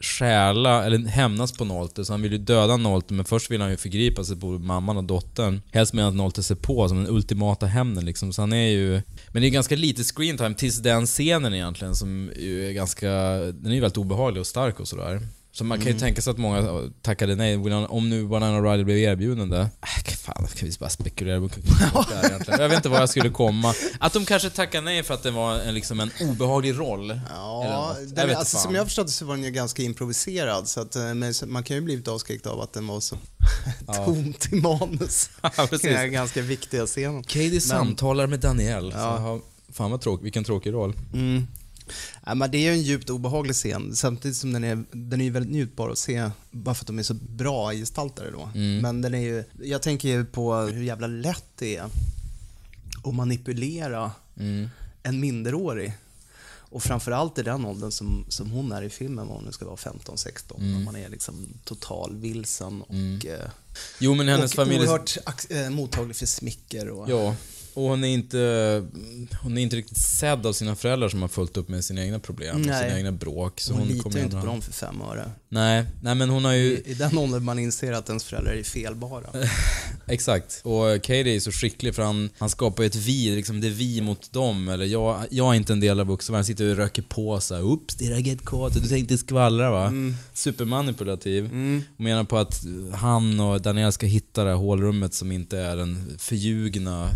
[0.00, 3.70] stjäla, eller hämnas på Nolte, så han vill ju döda Nolte, men först vill han
[3.70, 5.62] ju förgripa sig på mamman och dottern.
[5.72, 9.02] Helst medan Nolte ser på som den ultimata hämnden liksom, så han är ju...
[9.32, 13.10] Men det är ganska lite screentime tills den scenen egentligen, som ju är ganska...
[13.38, 15.20] Den är ju väldigt obehaglig och stark och sådär.
[15.56, 17.56] Så man kan ju tänka sig att många tackade nej.
[17.88, 19.60] Om nu Banana Rider blev erbjuden det.
[19.60, 21.48] Äh, fan, kan vi bara spekulera på
[22.10, 22.60] där egentligen.
[22.60, 23.74] Jag vet inte var jag skulle komma.
[24.00, 27.20] Att de kanske tackade nej för att det var en, liksom en obehaglig roll.
[27.34, 27.96] Ja.
[28.16, 31.14] Jag alltså, som jag förstått det så var den ju ganska improviserad, så att, eh,
[31.14, 33.16] men så- man kan ju blivit avskräckt av att den var så
[34.04, 35.30] tomt i manus.
[35.42, 35.50] Ja,
[35.82, 37.22] Den här ganska viktiga scenen.
[37.22, 38.92] Katie samtalar med Daniel.
[38.92, 39.20] Så, Ja.
[39.20, 39.40] ja,
[39.72, 40.94] fan vad tråkigt, vilken tråkig roll.
[41.14, 41.46] Mm.
[42.26, 45.24] Ja, men det är ju en djupt obehaglig scen, samtidigt som den är, den är
[45.24, 48.50] ju väldigt njutbar att se, bara för att de är så bra gestaltare då.
[48.54, 48.78] Mm.
[48.82, 51.84] Men den är ju, jag tänker ju på hur jävla lätt det är
[53.04, 54.68] att manipulera Mm.
[55.02, 55.92] en minderårig.
[56.68, 59.64] Och framförallt i den åldern som, som hon är i filmen, vad hon nu ska
[59.64, 60.72] vara 15-16, Mm.
[60.72, 63.48] när man är liksom total vilsen och, eh,
[63.98, 64.78] Jo men hennes och familj...
[64.80, 65.16] oerhört
[65.50, 66.88] eh, mottaglig för smicker.
[66.88, 67.36] Och, Ja.
[67.76, 68.84] Och hon är inte...
[69.42, 72.18] Hon är inte riktigt sedd av sina föräldrar som har fullt upp med sina egna
[72.18, 72.82] problem och Nej.
[72.82, 73.60] sina egna bråk.
[73.60, 75.30] Så hon, hon, litar ju inte på dem för fem öre.
[75.48, 76.64] Nej, nej men hon har ju...
[76.64, 79.26] I, I den åldern man inser att ens föräldrar är felbara.
[80.06, 80.60] Exakt.
[80.64, 83.70] Och Katie är så skicklig för han, han skapar ju ett vi, liksom det är
[83.70, 84.68] vi mot dem.
[84.68, 86.44] Eller jag, jag är inte en del av vuxenvärlden.
[86.44, 87.62] Sitter och röker på så här.
[87.62, 88.74] Oops, did I get caught?
[88.74, 89.92] Du tänkte skvallra va?
[90.34, 91.44] Supermanipulativ.
[91.44, 91.82] Mm.
[91.96, 95.76] Och menar på att han och Daniel ska hitta det här hålrummet som inte är
[95.76, 97.10] den förljugna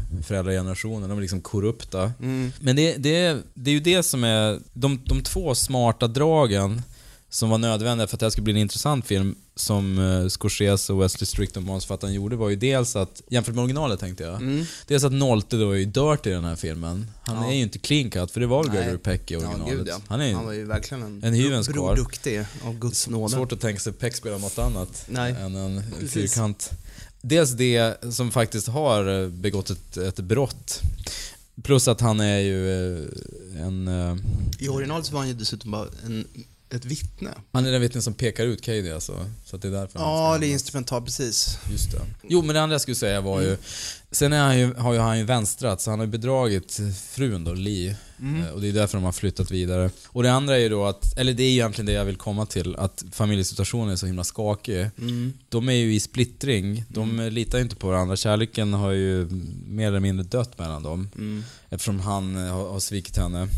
[0.50, 1.08] föräldragenerationen.
[1.08, 2.12] De är liksom korrupta.
[2.20, 2.52] Mm.
[2.60, 4.60] Men det, det, det är ju det som är...
[4.72, 6.82] De, de två smarta dragen
[7.28, 10.92] som var nödvändiga för att det här skulle bli en intressant film som uh, Scorsese
[10.92, 14.34] och Wesley Strickland och manusförfattaren gjorde var ju dels att, jämfört med originalet tänkte jag,
[14.34, 14.64] Mm.
[14.86, 17.10] dels att Nolte då är ju dirt i den här filmen.
[17.22, 17.50] Han Ja.
[17.50, 18.72] är ju inte clean cut, för det var väl.
[18.76, 19.74] Gregory Peck i Ja, originalet.
[19.74, 20.00] gud ja.
[20.08, 21.96] Han är ju Han var ju verkligen en, en hyvens karl.
[21.96, 23.34] duktig av Guds nåde.
[23.34, 25.32] svårt att tänka sig Peck spela något annat Nej.
[25.40, 26.12] än en Precis.
[26.12, 26.70] fyrkant.
[27.22, 30.80] Dels det som faktiskt har eh, begått ett, ett brott.
[31.62, 33.88] Plus att han är ju eh, en...
[33.88, 34.16] Eh,
[34.59, 36.24] I originalet så var han ju dessutom bara en,
[36.74, 37.30] ett vittne.
[37.52, 39.26] Han är den vittnen som pekar ut Katie alltså.
[39.44, 41.59] Så det är därför Ja, det är instrumentalt, precis.
[41.70, 42.00] Just det.
[42.28, 43.56] Jo, men det andra jag skulle säga var ju...
[44.12, 46.80] Sen är han ju, har ju han ju vänstrat, så han har ju bedragit
[47.11, 47.96] frun då, Lee.
[48.20, 48.42] Mm.
[48.42, 49.90] Eh, Och det är därför de har flyttat vidare.
[50.06, 52.46] Och det andra är ju då att, eller det är egentligen det jag vill komma
[52.46, 54.80] till, att familjesituationen är så himla skakig.
[54.98, 55.33] Mm.
[55.48, 58.16] De är ju i splittring, de litar ju inte på varandra.
[58.16, 59.28] Kärleken har ju
[59.66, 61.11] mer eller mindre dött mellan dem.
[61.14, 61.44] Mm.
[61.68, 63.48] Eftersom han eh, har, har svikit henne.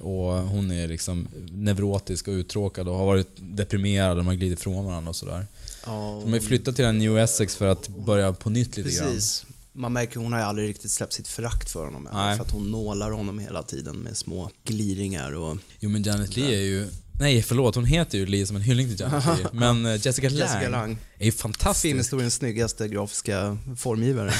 [0.00, 4.58] Och hon är liksom neurotisk och uttråkad och har varit deprimerad och de har glidit
[4.58, 5.46] ifrån varandra och sådär.
[5.86, 9.08] Ja, De har flyttat till en New Essex för att börja på nytt lite grann.
[9.12, 9.46] Precis.
[9.72, 12.36] Man märker hon har ju aldrig riktigt släppt sitt förakt för honom Nej.
[12.36, 16.52] För att hon nålar honom hela tiden med små gliringar och Jo men Janet Leigh
[16.52, 16.86] är ju...
[17.20, 19.48] Nej förlåt, hon heter ju Lee som en hyllning till Janet Leigh.
[19.52, 20.96] Men eh, Jessica Lange, Jessica Lange.
[21.18, 21.82] är ju fantastisk.
[21.82, 24.32] Filmhistoriens snyggaste grafiska formgivare.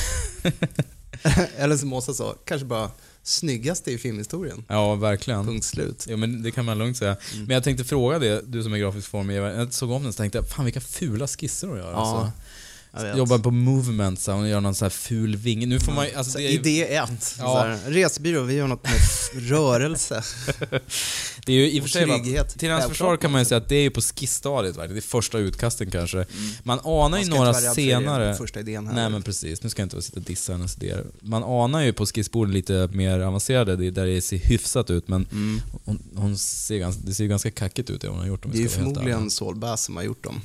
[1.56, 2.90] Eller som Åsa sa, kanske bara
[3.22, 4.64] snyggaste i filmhistorien.
[4.68, 5.46] Ja, verkligen.
[5.46, 6.06] Punkt slut.
[6.08, 7.16] Jo men det kan man lugnt säga.
[7.32, 7.44] Mm.
[7.44, 9.54] Men jag tänkte fråga det, du som är grafisk formgivare.
[9.54, 12.32] Jag såg om den så tänkte jag, fan vilka fula skisser hon gör Ja, alltså.
[13.16, 15.66] Jobbar på movement så hon gör någon sån här ful vinge.
[15.66, 17.34] Nu får man ju- alltså Så det är ju, Idé ett.
[17.38, 17.76] Ja.
[17.86, 19.00] Resebyrå, vi gör något med
[19.50, 20.22] rörelse.
[21.46, 22.58] det är ju i och för sig trygghet.
[22.58, 24.94] Till hans försvar kan man ju säga att det är ju på skissstadiet verkligen.
[24.94, 26.26] Det är första utkasten kanske.
[26.62, 28.34] Man anar ju några senare...
[28.34, 28.94] Första idén här.
[28.94, 31.04] Nej men precis, nu ska jag inte sitta och dissa hennes idéer.
[31.20, 35.08] Man anar ju på skissbordet lite mer avancerade, det är där det ser hyfsat ut
[35.08, 35.60] men Mm.
[35.84, 38.50] hon, hon ser ganska, det ser ju ganska kackigt ut det hon har gjort om
[38.50, 39.30] Det är ju förmodligen.
[39.30, 40.40] Saul Bass som har gjort dem.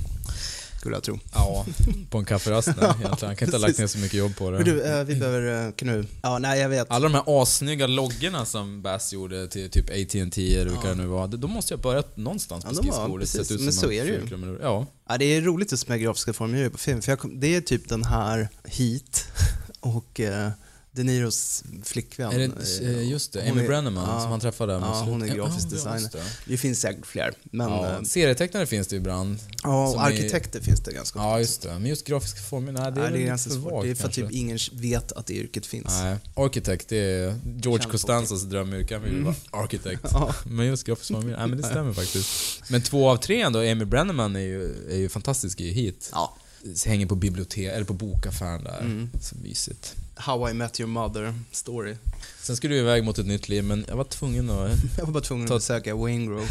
[0.86, 1.20] Skulle jag tro.
[1.34, 1.66] Ja,
[2.10, 3.12] på en kafferast egentligen.
[3.22, 4.72] Han kan inte ha lagt ner så mycket jobb på Men det.
[4.72, 6.06] du, eh, vi behöver, eh, kan du?
[6.22, 6.92] Ja, nej jag vet.
[6.92, 11.06] Alla de här assnygga loggorna som Bass gjorde till typ AT&T eller vilka det nu
[11.06, 13.32] var, de måste ju ha börjat någonstans på Ja, skissbordet.
[13.34, 13.52] precis.
[13.52, 14.58] Ut Men som så är det ju.
[14.62, 14.86] Ja.
[15.10, 17.62] Ja, det är roligt just med grafiska formgivare på film, för jag kom, det är
[17.62, 19.26] typ den här Heat
[19.80, 20.50] och eh,
[20.96, 22.32] De Niros flickvän.
[22.32, 22.46] Är det
[22.82, 25.70] eh, eh, just det, Amy är- Brenneman ja, som han träffade Ja, hon är grafisk
[25.70, 26.10] designer.
[26.12, 26.24] det.
[26.46, 29.40] Det finns säkert fler, men Ja, ja, serietecknare finns det ibland.
[29.64, 31.74] ja och är- arkitekter finns det ganska Ja, just det.
[31.74, 33.72] Men just grafiska former, nej det är, Nej, väl det är ganska svårt.
[33.74, 35.88] vagt Det är för att typ ingen vet att det yrket finns.
[36.02, 38.94] Nej, arkitekt det är George Känd Costanzas drömyrke.
[38.96, 40.02] Han vill ju vara arkitekt.
[40.12, 40.36] Ja.
[40.46, 42.30] Men just grafisk formgivare, nej men det stämmer faktiskt.
[42.70, 46.10] Men två av tre ändå, Amy Brenneman är ju, är ju fantastisk i Heat.
[46.12, 46.38] Ja.
[46.86, 48.80] Hänger på bibliotek, eller på bokaffären där.
[48.80, 49.10] Mm.
[49.22, 49.96] Så mysigt.
[50.16, 51.96] How I Met Your Mother story.
[52.42, 54.72] Sen skulle du iväg mot ett nytt liv, men jag var tvungen att...
[54.98, 56.48] Jag var bara tvungen att besöka Wayne Grove.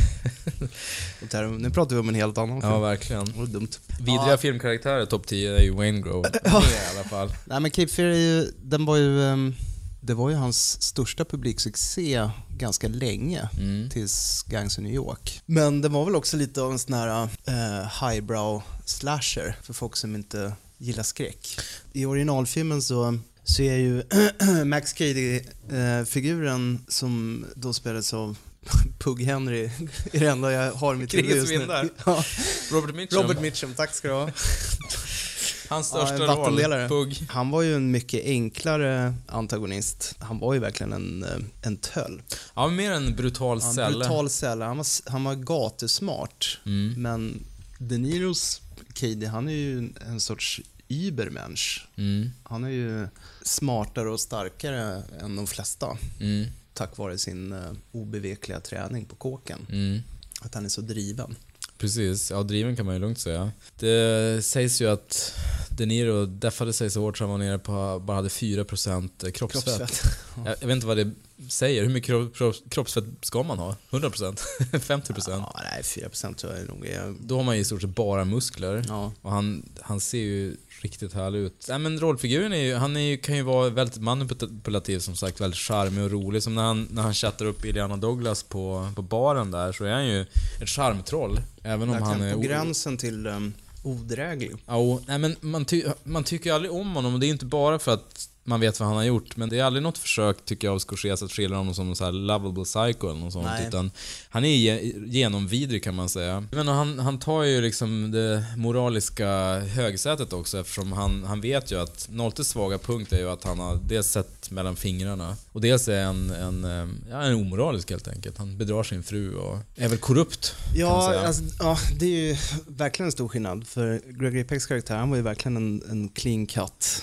[1.59, 2.73] Nu pratar vi om en helt annan film.
[2.73, 3.25] Ja, verkligen.
[3.25, 3.69] Det var dumt.
[3.99, 4.37] Vidriga Ja.
[4.37, 6.29] filmkaraktärer, topp 10 är ju Wayne Grove.
[6.33, 6.51] Det i
[6.99, 7.33] alla fall.
[7.45, 9.55] Nej men Cape Fear är ju, den var ju, ehm,
[10.01, 13.91] det var ju hans största publiksuccé ganska länge, Mm.
[13.91, 15.41] tills Gangs of New York.
[15.47, 19.97] Men det var väl också lite av en sån här eh, highbrow slasher för folk
[19.97, 21.59] som inte gillar skräck.
[21.93, 24.03] I originalfilmen så så är ju
[24.65, 28.37] Max Cady-figuren som då spelades av
[28.99, 29.65] Pug Henry,
[30.13, 31.67] är det enda jag har i mitt huvud just nu.
[32.07, 32.25] Ja,
[32.73, 34.31] Robert Mitchum, Robert Mitchum, tack ska du ha.
[35.69, 36.89] hans Ja, största en roll.
[36.89, 37.25] Pugg.
[37.29, 40.15] Han var ju en mycket enklare antagonist.
[40.19, 42.23] Han var ju verkligen en, eh, en töll.
[42.55, 43.93] Ja, mer en brutal Han cell.
[43.99, 44.65] brutal sälle.
[44.65, 46.61] Han var, han var gatusmart.
[46.67, 47.03] Mm.
[47.03, 47.45] Men
[47.79, 48.61] De Niros
[48.93, 51.89] Cady, han är ju en sorts Übermensch.
[51.97, 52.31] Mm.
[52.43, 53.09] Han är ju
[53.43, 55.99] smartare och starkare än de flesta.
[56.21, 56.47] Mm.
[56.73, 59.67] Tack vare sin uh, obevekliga träning på kåken.
[59.71, 60.03] Mm.
[60.41, 61.37] Att han är så driven.
[61.79, 63.53] Precis, ja driven kan man ju lugnt säga.
[63.79, 65.35] Det sägs ju att
[65.77, 69.77] De Niro deffade sig så hårt så han var nere på, bara hade 4% kroppsfett.
[69.77, 70.03] Kroppsfett.
[70.45, 71.11] Jag, jag vet inte vad det
[71.49, 73.77] säger, hur mycket kropp, kropp, kroppsfett ska man ha?
[73.91, 74.39] 100%?
[74.73, 75.25] 50%?
[75.29, 77.15] Ja, nej, 4% tror jag nog är...
[77.21, 78.85] Då har man ju i stort sett bara muskler.
[78.89, 79.13] Ja.
[79.23, 81.67] Och han, han ser ju riktigt härlig ut.
[81.69, 85.41] Nej men rollfiguren är ju, han är ju, kan ju vara väldigt manipulativ som sagt,
[85.41, 86.43] väldigt charmig och rolig.
[86.43, 89.93] Som när han, när han chattar upp Iliana Douglas på, på baren där så är
[89.93, 90.21] han ju
[90.61, 91.41] ett charmtroll.
[91.63, 92.35] Även om han är...
[92.35, 93.55] på gränsen till um,
[93.85, 94.53] odräglig.
[94.67, 97.47] Ja, nej men man, ty, man tycker ju aldrig om honom och det är inte
[97.47, 100.45] bara för att man vet vad han har gjort, men det är aldrig något försök,
[100.45, 103.33] tycker jag, av Scorsese att skildra honom som en så här lovable psycho eller något
[103.33, 103.47] sånt.
[103.47, 103.69] Nej.
[103.69, 103.91] Utan
[104.29, 106.47] han är ge, genomvidrig kan man säga.
[106.51, 109.29] Men han, han tar ju liksom det moraliska
[109.59, 113.59] högsätet också eftersom han, han vet ju att Noltes svaga punkt är ju att han
[113.59, 116.65] har dels sett mellan fingrarna och dels är en, en,
[117.11, 118.39] ja, en omoralisk helt enkelt.
[118.39, 120.55] Han bedrar sin fru och är väl korrupt.
[120.75, 123.67] Ja, alltså, ja, det är ju verkligen en stor skillnad.
[123.67, 127.03] För Gregory Pecks karaktär, han var ju verkligen en, en clean cut,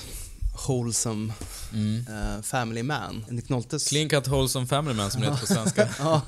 [0.67, 1.33] wholesome
[1.73, 2.05] Mm.
[2.07, 3.25] eh, family man.
[3.29, 3.89] Nick Noltes...
[4.09, 5.89] Cut wholesome family man som det heter på svenska.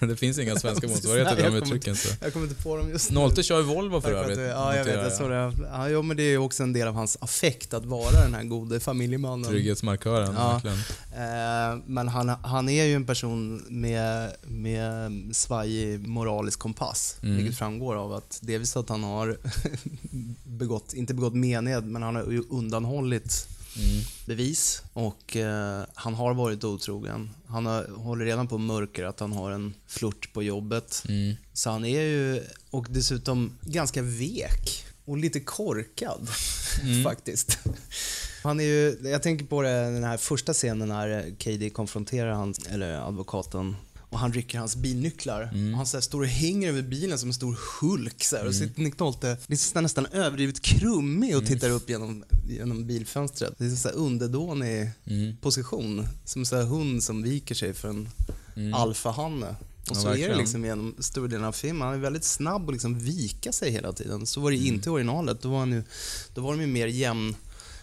[0.06, 1.96] Det finns inga svenska motsvarigheter till de uttrycken.
[1.96, 2.08] Så.
[2.20, 3.14] jag kommer inte på dem just nu.
[3.14, 4.38] Nolte kör ju Volvo för övrigt.
[4.38, 4.94] Ja, jag vet.
[4.94, 5.52] Jag såg det.
[5.72, 8.34] Ja, jo, men det är ju också en del av hans affekt att vara den
[8.34, 9.50] här gode familjemannen.
[9.50, 10.60] Trygghetsmarkören, Ja.
[11.14, 17.16] Eh, men han, han är ju en person med, med svajig moralisk kompass.
[17.22, 17.36] Mm.
[17.36, 19.36] Vilket framgår av att delvis att han har
[20.44, 24.02] begått, inte begått mened, men han har ju undanhållit Mm.
[24.26, 27.30] bevis och eh, han har varit otrogen.
[27.46, 31.02] Han har, håller redan på att mörka att han har en flört på jobbet.
[31.08, 31.34] Mm.
[31.52, 36.28] Så han är ju, och dessutom ganska vek och lite korkad
[36.82, 37.04] Mm.
[37.04, 37.58] faktiskt.
[38.42, 42.54] Han är ju, jag tänker på det, den här första scenen när Katie konfronterar han,
[42.70, 43.76] eller advokaten
[44.12, 45.42] och han rycker hans bilnycklar.
[45.42, 45.74] Mm.
[45.74, 48.24] Han så här, står och hänger över bilen som en stor Hulk.
[48.24, 51.42] Så här, Och sitter Nick Nolte liksom nästan överdrivet krummig Mm.
[51.42, 53.54] och tittar upp genom, genom bilfönstret.
[53.58, 55.36] Det är en så här underdånig Mm.
[55.36, 56.06] position.
[56.24, 58.08] Som en så här hund som viker sig för en
[58.56, 58.74] Mm.
[58.74, 59.46] alfahanne.
[59.90, 61.82] Och Ja, så är det liksom genom större delen av filmen.
[61.88, 64.26] Han är väldigt snabb att liksom vika sig hela tiden.
[64.26, 65.42] Så var det inte i originalet.
[65.42, 65.82] Då var, han ju,
[66.34, 66.86] då var de ju mer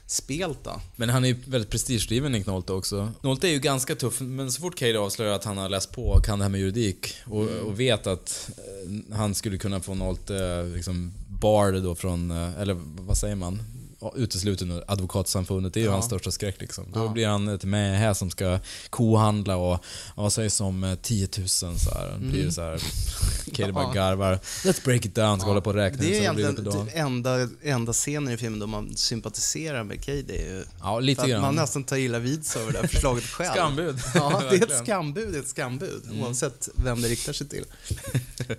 [0.10, 0.82] jämnspelta.
[0.96, 3.12] Men han är ju väldigt prestigedriven Nick Nolte också.
[3.22, 6.04] Nolte är ju ganska tuff, men så fort Cade avslöjar att han har läst på
[6.04, 7.66] och kan det här med juridik och, Mm.
[7.66, 12.78] och vet att eh, han skulle kunna få Nolte liksom barred då från, eh, eller
[13.00, 13.62] vad säger man?
[14.02, 15.92] Ja, Utesluten ur advokatsamfundet, det är ju Ja.
[15.94, 16.86] hans största skräck liksom.
[16.94, 17.08] Då Ja.
[17.08, 18.60] blir han ett med här som ska
[18.90, 19.80] kohandla och,
[20.16, 22.12] vad sägs om eh, 10 000 så här.
[22.22, 22.82] Då blir det så här.
[23.54, 23.92] Cade bara Ja.
[23.92, 24.40] garvar.
[24.64, 26.86] Let's break it down, ska hålla på och räkna Det är det egentligen dagen.
[26.88, 31.42] typ enda, enda scenen i filmen då man sympatiserar med ju Ja, lite grann.
[31.42, 33.50] man nästan tar illa vid sig av det där förslaget själv.
[33.54, 34.00] Skambud.
[34.16, 34.70] Ja, det är ett.
[34.72, 34.84] Mm.
[34.86, 36.02] skambud, det är ett skambud.
[36.22, 37.66] Oavsett vem det riktar sig till.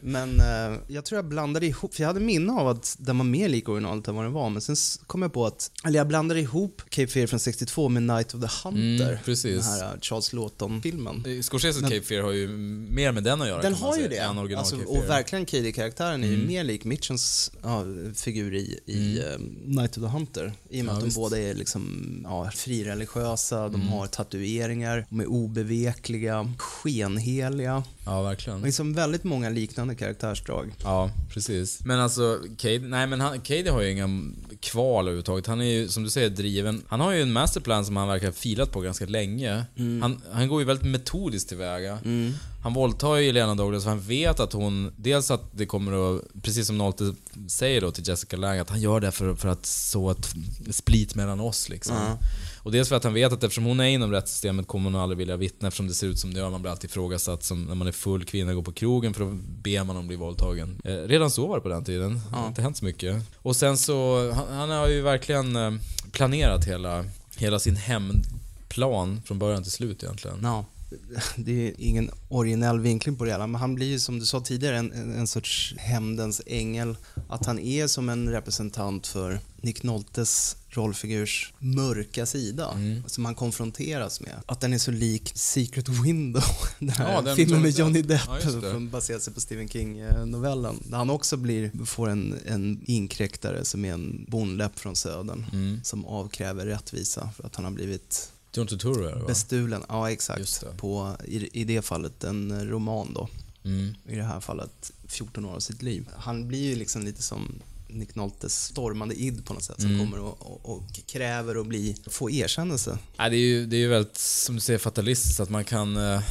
[0.01, 3.25] Men eh, jag tror jag blandade ihop, för jag hade minne av att den var
[3.25, 4.51] mer lik originalet än vad den var.
[4.51, 4.77] Men sen
[5.07, 8.41] kom jag på att, eller jag blandade ihop Cape Fear från 62 med Night of
[8.41, 9.09] the Hunter.
[9.11, 9.65] Mm, precis.
[9.65, 11.25] Den här eh, Charles Lawton-filmen.
[11.27, 12.49] Eh, Scorseses Cape Fear har ju
[12.91, 14.55] mer med den att göra Den har ju säga, det.
[14.59, 16.47] Alltså, och verkligen Katie-karaktären är ju Mm.
[16.47, 20.53] mer lik Mitchens ja, figur i, i eh, Night of the Hunter.
[20.71, 21.17] I och med Ja, att de visst.
[21.17, 23.89] båda är liksom, ja, frireligiösa, de Mm.
[23.89, 27.83] har tatueringar, de är obevekliga, skenheliga.
[28.07, 28.63] Ja, verkligen.
[28.63, 30.73] Liksom väldigt många liknande karaktärsdrag.
[30.83, 31.81] Ja, precis.
[31.85, 34.09] Men alltså, Cade, nej men han, Cade har ju inga
[34.61, 35.47] kval överhuvudtaget.
[35.47, 36.83] Han är ju, som du säger, driven.
[36.89, 39.65] Han har ju en masterplan som han verkar ha filat på ganska länge.
[40.03, 41.99] Han, han går ju väldigt metodiskt tillväga.
[42.05, 42.33] Mm.
[42.63, 46.23] Han våldtar ju Elena Douglas för han vet att hon, dels att det kommer att,
[46.43, 47.15] precis som Nolte
[47.49, 50.35] säger då till Jessica Lange, att han gör det för, för att så ett
[50.71, 51.97] split mellan oss liksom.
[51.97, 52.19] Ja.
[52.63, 55.19] Och dels för att han vet att eftersom hon är inom rättssystemet kommer hon aldrig
[55.19, 56.51] vilja vittna eftersom det ser ut som det gör.
[56.51, 59.31] Man blir alltid ifrågasatt som när man är full kvinna går på krogen för då
[59.63, 60.81] ber man om att bli våldtagen.
[60.85, 62.15] Eh, redan så var det på den tiden.
[62.31, 62.49] Det har Ja.
[62.49, 63.23] inte hänt så mycket.
[63.37, 65.73] Och sen så, han, han har ju verkligen eh,
[66.13, 67.05] planerat hela,
[67.37, 68.25] hela sin hämnd
[68.69, 70.39] plan från början till slut egentligen.
[70.43, 70.65] Ja,
[71.37, 74.41] det är ingen originell vinkling på det hela, men han blir ju som du sa
[74.41, 76.97] tidigare en, en, sorts hämndens ängel.
[77.29, 83.03] Att han är som en representant för Nick Noltes rollfigurs mörka sida Mm.
[83.07, 84.35] som han konfronteras med.
[84.47, 86.43] Att den är så lik Secret Window,
[86.79, 90.83] den här Ja, den filmen med Johnny Depp Ja, som baserar sig på Stephen King-novellen.
[90.87, 95.81] Där han också blir, får en, en inkräktare som är en bondläpp från södern Mm.
[95.85, 99.27] som avkräver rättvisa för att han har blivit John Turturro är det va?
[99.27, 100.61] Bestulen, ja exakt.
[100.61, 100.77] det.
[100.77, 103.29] På, i, I det fallet en roman då.
[103.65, 103.95] Mm.
[104.09, 106.09] I det här fallet 14 år av sitt liv.
[106.17, 107.53] Han blir ju liksom lite som
[107.89, 110.01] Nick Noltes stormande id på något sätt som Mm.
[110.01, 112.99] kommer och, och, och kräver att bli, få erkännelse.
[113.17, 115.97] Ja, det är ju det är ju väldigt, som du säger, fatalistiskt att man kan
[115.97, 116.23] eh,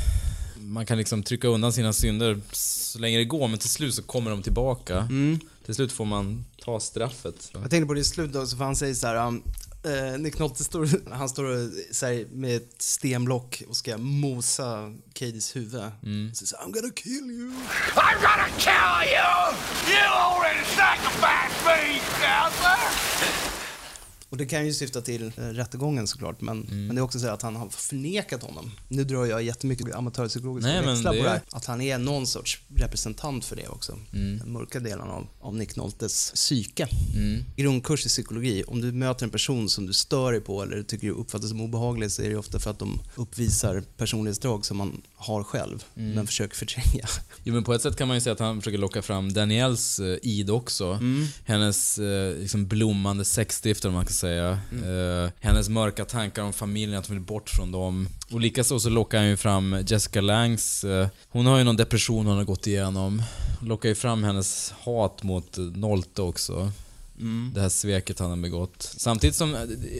[0.61, 4.03] man kan liksom trycka undan sina synder så länge det går, men till slut så
[4.03, 4.97] kommer de tillbaka.
[4.97, 5.39] Mm.
[5.65, 7.49] Till slut får man ta straffet.
[7.53, 9.41] Jag tänkte på det i slutet också, för han säger så här.
[9.83, 14.93] Eh, Nick Nolte står, han står och, så här, med ett stenblock och ska mosa
[15.13, 15.91] Cadies huvud.
[16.03, 16.33] Mm.
[16.33, 17.53] Så säger han, I'm gonna kill you.
[17.95, 19.55] I'm gonna kill you!
[19.93, 23.58] You already sacrificed me, Counselor!
[24.29, 26.87] Och det kan ju syfta till eh, rättegången såklart, men, Mm.
[26.87, 28.71] men det är också så att han har förnekat honom.
[28.87, 31.41] Nu drar jag jättemycket amatörpsykologiska Nej, växlar det på det är- här.
[31.51, 33.99] Att han är någon sorts representant för det också.
[34.13, 34.37] Mm.
[34.37, 36.87] Den mörka delen av, av Nick Noltes psyke.
[37.15, 37.43] Mm.
[37.55, 41.09] Grundkurs i psykologi, om du möter en person som du stör dig på eller tycker
[41.09, 45.43] uppfattas som obehaglig så är det ofta för att de uppvisar personlighetsdrag som man har
[45.43, 46.11] själv, Mm.
[46.11, 47.07] men försöker förtränga.
[47.43, 49.99] Jo men på ett sätt kan man ju säga att han försöker locka fram Danielles
[49.99, 50.85] eh, id också.
[50.91, 51.25] Mm.
[51.45, 54.49] Hennes eh, liksom blommande sexdrift vad man kan säga.
[54.71, 58.09] Eh, hennes mörka tankar om familjen, att hon vill bort från dem.
[58.31, 62.25] Och likaså så lockar han ju fram Jessica Langs, eh, hon har ju någon depression
[62.25, 63.23] hon har gått igenom.
[63.61, 66.71] Lockar ju fram hennes hat mot Nolte också.
[67.19, 67.51] Mm.
[67.55, 68.93] Det här sveket han har begått.
[68.97, 69.55] Samtidigt som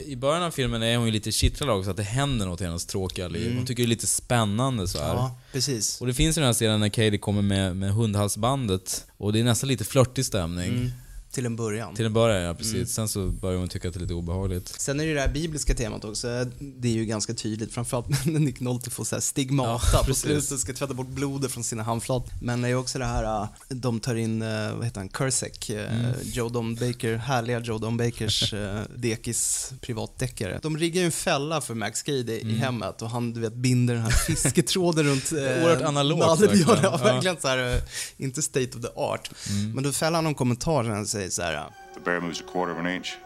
[0.06, 2.64] i början av filmen är hon ju lite kittlad också att det händer något i
[2.64, 3.56] hennes tråkiga liv.
[3.56, 5.14] Hon tycker det är lite spännande så här.
[5.14, 6.00] Ja, precis.
[6.00, 9.40] Och det finns ju den här scenen när Katie kommer med, med hundhalsbandet och det
[9.40, 10.68] är nästan lite flörtig stämning.
[10.68, 10.90] Mm.
[11.32, 11.94] Till en början.
[11.94, 12.94] Till en början, ja precis.
[12.94, 14.68] Sen så börjar hon tycka att det är lite obehagligt.
[14.80, 16.44] Sen är det ju det här bibliska temat också.
[16.58, 20.14] Det är ju ganska tydligt, framförallt när Nick Nolte får så här stigmata Ja, på
[20.14, 22.26] slutet, ska tvätta bort blodet från sina handflat.
[22.42, 25.08] Men det är ju också det här, äh, de tar in, äh, vad heter han,
[25.08, 26.12] Kursek, äh, Mm.
[26.22, 28.54] Joe Don Baker, härliga Joe Don Bakers
[28.96, 30.58] dekis privatdeckare.
[30.62, 33.94] De riggar ju en fälla för Max Cady i hemmet och han, du vet, binder
[33.94, 35.32] den här fisketråden runt...
[35.32, 36.82] Oerhört analogt, ja, verkligen.
[36.82, 37.82] ja, verkligen så här,
[38.16, 39.30] inte state of the art.
[39.74, 42.44] Men då fäller han någon kommentar han säger så här, äh, The bear moves a
[42.52, 43.18] quarter of an inch.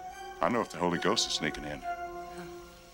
[0.42, 1.78] I know if the Holy Ghost is sneaking in.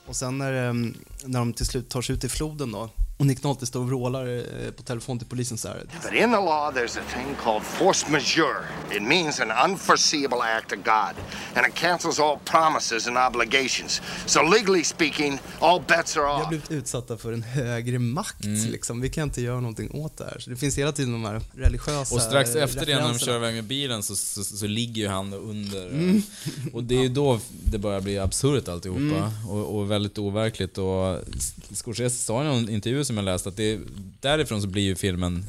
[0.07, 3.27] Och sen när, ehm, när de till slut tar sig ut i floden då och
[3.27, 5.83] Nick Nolte står och vrålar eh, på telefon till polisen så här.
[6.03, 8.65] But in the law, there's a thing called force majeure.
[8.97, 11.15] It means an unforeseeable act of God,
[11.55, 14.03] and it cancels all promises and obligations.
[14.27, 16.49] So, legally speaking, all bets are Vi har off.
[16.49, 18.71] blivit utsatta för en högre makt Mm.
[18.71, 19.01] liksom.
[19.01, 20.39] Vi kan inte göra någonting åt det här.
[20.39, 23.37] Så det finns hela tiden de här religiösa Och strax efter det när de kör
[23.37, 25.87] iväg med bilen så, så, så ligger ju han under.
[25.87, 26.23] Mm.
[26.73, 29.33] Och det är ju då det börjar bli absurt alltihopa.
[29.49, 30.79] Och, och väldigt overkligt.
[30.79, 31.19] Och
[31.75, 33.79] Scorsese sa i någon intervju som jag läste att det,
[34.21, 35.45] därifrån så blir ju filmen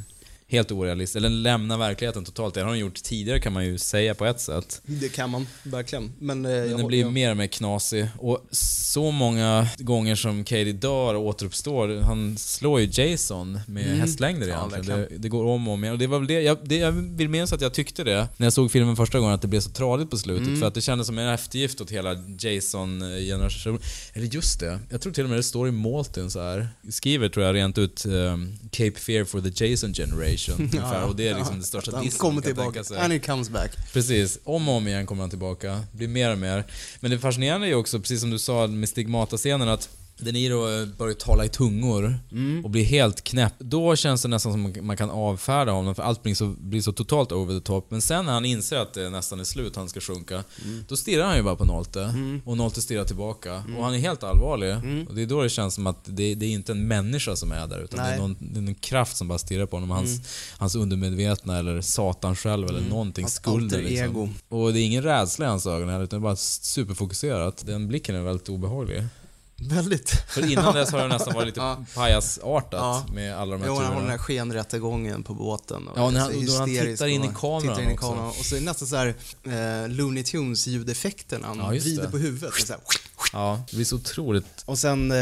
[0.51, 1.15] helt orealistisk.
[1.15, 2.53] Eller lämnar verkligheten totalt.
[2.53, 4.81] Det har den gjort tidigare kan man ju säga på ett sätt.
[4.85, 6.11] Det kan man, verkligen.
[6.19, 8.07] Men, eh, Men den blir jag- mer och mer knasig.
[8.17, 13.99] Och så många gånger som Katie dör och återuppstår, han slår ju Jason med Mm.
[13.99, 14.99] hästlängder Ja, egentligen.
[14.99, 15.93] det, det går om och om igen.
[15.93, 18.45] Och det var väl det, jag, det, jag vill minnas att jag tyckte det när
[18.45, 20.47] jag såg filmen första gången, att det blev så tradigt på slutet.
[20.47, 20.59] Mm.
[20.59, 23.79] För att det kändes som en eftergift åt hela Jason-generationen.
[24.13, 26.67] Eller just det, jag tror till och med det står i Maltin så här.
[26.89, 30.40] Skriver tror jag rent ut um, Cape Fear for the Jason generation.
[30.59, 31.03] ungefär.
[31.05, 32.71] Och det är liksom det största han dissen kommer man kan tillbaka.
[32.71, 32.97] tänka sig.
[32.97, 33.71] And he comes back.
[33.93, 35.83] Precis, om och om igen kommer han tillbaka.
[35.91, 36.63] Blir mer och mer.
[36.99, 39.89] Men det fascinerande är ju också, precis som du sa med stigmata-scenen, att
[40.21, 42.19] De Niro börjar tala i tungor
[42.63, 43.53] och blir helt knäpp.
[43.59, 46.91] Då känns det nästan som man kan avfärda honom för allt blir så, blir så
[46.91, 47.91] totalt over the top.
[47.91, 50.43] Men sen när han inser att det nästan är slut, han ska sjunka,
[50.87, 52.13] då stirrar han ju bara på Nolte.
[52.45, 53.63] Och Nolte stirrar tillbaka.
[53.77, 54.75] Och han är helt allvarlig.
[55.09, 57.51] Och det är då det känns som att det, det är inte en människa som
[57.51, 59.91] är där, utan det är, någon, det är en kraft som bara stirrar på honom.
[59.91, 60.21] Hans,
[60.57, 63.23] hans undermedvetna eller Satan själv eller någonting.
[63.23, 64.09] Hans Skulden liksom.
[64.09, 64.29] ego.
[64.49, 67.63] Och det är ingen rädsla i hans ögon heller, utan det är bara superfokuserat.
[67.65, 69.03] Den blicken är väldigt obehaglig.
[69.61, 70.09] Väldigt.
[70.09, 71.85] För innan dess har det nästan varit lite Ja.
[71.95, 73.13] pajasartat Ja.
[73.13, 74.11] med alla de här Jo, han har den turerna.
[74.11, 75.87] här skenrättegången på båten.
[75.87, 78.07] Och Ja, när är han- då han tittar in i kameran tittar in i också.
[78.07, 78.27] kameran.
[78.29, 79.07] Och så är det nästan så här
[79.43, 81.43] eh, Looney Tunes ljudeffekten.
[81.43, 82.11] Han Ja, vrider det.
[82.11, 82.49] på huvudet.
[82.49, 82.81] Och så här,
[83.33, 84.63] Ja, det blir så otroligt...
[84.65, 85.17] Och sen eh,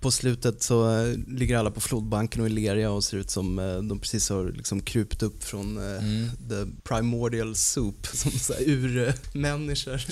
[0.00, 3.58] på slutet så eh, ligger alla på flodbanken och är leriga och ser ut som
[3.58, 6.30] eh, de precis har liksom krupit upp från eh, Mm.
[6.48, 8.30] the primordial soup, som
[8.66, 10.02] urmänniskor.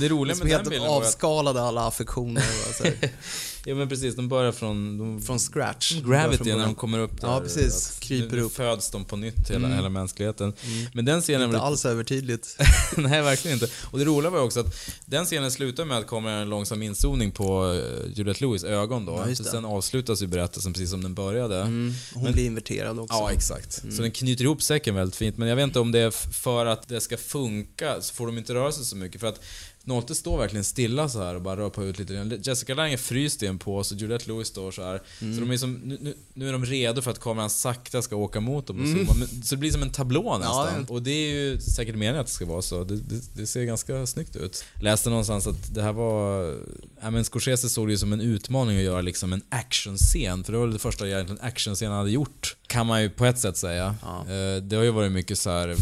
[0.00, 1.06] Det roliga med den bilden var att...
[1.06, 2.44] avskalade alla affektioner.
[2.68, 3.10] Och så här,
[3.68, 4.98] Ja men precis, de börjar från...
[4.98, 5.92] De, från scratch.
[5.92, 7.28] Gravity Från när de kommer upp där.
[7.28, 7.90] Ja, precis.
[7.90, 8.58] Att Kryper nu, upp.
[8.58, 10.52] Nu föds de på nytt, hela, hela mänskligheten.
[10.92, 11.42] Men den scenen...
[11.42, 12.56] Inte var- alls övertydligt.
[12.96, 13.68] Nej, verkligen inte.
[13.90, 16.48] Och det roliga var ju också att den scenen slutar med att det kommer en
[16.48, 19.12] långsam inzoomning på eh, Juliette Lewis ögon då.
[19.12, 19.50] Ja, just så det.
[19.50, 21.60] sen avslutas ju berättelsen precis som den började.
[21.60, 21.94] Mm.
[22.14, 23.16] Hon blir inverterad också.
[23.16, 23.72] Ja, exakt.
[23.72, 25.36] Så den knyter ihop säcken väldigt fint.
[25.36, 28.38] Men jag vet inte om det är för att det ska funka så får de
[28.38, 29.20] inte röra sig så mycket.
[29.20, 29.40] För att
[29.88, 32.38] Nolte står verkligen stilla så här och bara rör på ut lite.
[32.42, 35.02] Jessica Lange är fryst i en påse och Juliette Lewis står så här.
[35.18, 38.40] Så de är som, nu, nu, är de redo för att kameran sakta ska åka
[38.40, 39.12] mot dem och zooma.
[39.18, 40.84] Men, så det blir som en tablå nästan.
[40.88, 42.84] Ja, Och det är ju säkert meningen att det ska vara så.
[42.84, 44.64] Det, det, det ser ganska snyggt ut.
[44.82, 46.54] Läste någonstans att det här var...
[47.02, 50.44] Ja, men Scorsese såg det ju som en utmaning att göra liksom en actionscen.
[50.44, 52.56] För det var väl det första egentligen actionscen han hade gjort.
[52.66, 53.94] Kan man ju på ett sätt säga.
[54.02, 55.76] Eh, Det har ju varit mycket så här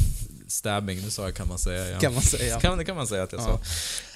[0.54, 2.00] stabbing, nu sa jag kan man säga igen.
[2.00, 2.60] Kan man säga.
[2.60, 3.60] Kan, det kan man säga att jag sa.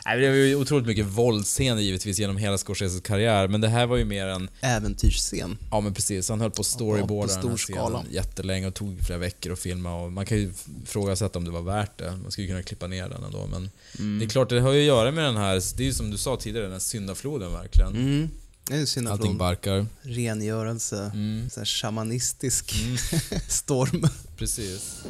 [0.07, 3.86] Nej, det var ju otroligt mycket våldsscener givetvis genom hela Scorseses karriär, men det här
[3.86, 4.51] var ju mer en...
[4.61, 5.59] Äventyrsscen.
[5.70, 8.66] Ja men precis, han höll på att storyboarda Ja, på den här stor scenen jättelänge
[8.66, 10.53] och tog flera veckor att filma och man kan ju
[10.84, 12.16] ifrågasätta om det var värt det.
[12.22, 14.18] Man skulle kunna klippa ner den ändå men Mm.
[14.18, 16.11] det är klart, det har ju att göra med den här, det är ju som
[16.11, 17.91] du sa tidigare, den här syndafloden verkligen.
[17.97, 18.28] Mm.
[18.70, 19.86] Det Allting barkar.
[20.03, 21.51] rengörelse, Mm.
[21.51, 22.74] så här shamanistisk
[23.49, 24.09] storm.
[24.36, 25.03] Precis.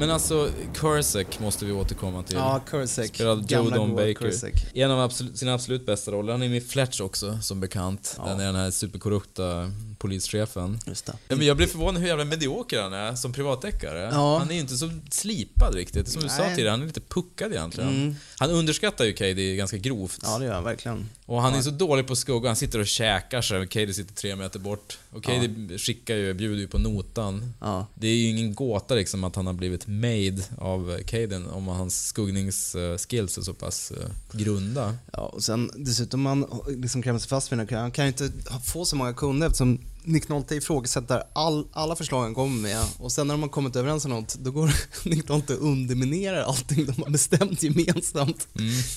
[0.00, 2.36] Men alltså, Kursek måste vi återkomma till.
[2.36, 3.14] Ja, Kursek.
[3.14, 4.14] Spelad Joe Don Baker.
[4.14, 4.66] Kursek.
[4.74, 6.32] En av absolut, sina absolut bästa roller.
[6.32, 8.16] Han är med i Fletch också, som bekant.
[8.24, 10.78] Den är den här superkorrupta polischefen.
[10.86, 11.12] Just det.
[11.28, 14.10] Ja, men jag blir förvånad hur jävla medioker han är som privatdeckare.
[14.12, 14.38] Ja.
[14.38, 16.08] Han är ju inte så slipad riktigt.
[16.08, 16.44] Som du sa Nej.
[16.44, 16.56] Mm.
[16.56, 18.16] tidigare, han är lite puckad egentligen.
[18.36, 20.20] Han underskattar ju Cady ganska grovt.
[20.22, 21.08] Ja, det gör han verkligen.
[21.30, 24.36] Och han är så dålig på skugga, han sitter och käkar sig, Cady sitter tre
[24.36, 24.98] meter bort.
[25.10, 27.54] Och Cady skickar ju, bjuder ju på notan.
[27.60, 27.86] Ja.
[27.94, 32.06] Det är ju ingen gåta liksom att han har blivit made av Caden om hans
[32.06, 34.96] skuggningsskills är så pass eh, grunda.
[35.12, 37.68] Ja, och sen dessutom man liksom krämer sig fast vid den.
[37.70, 38.32] Han kan ju inte
[38.64, 43.12] få så många kunder eftersom Nick Nolte ifrågasätter all, alla förslag han kommer med och
[43.12, 44.72] sen när de har kommit överens om något då går
[45.08, 48.48] Nick Nolte och underminerar allting de har bestämt gemensamt.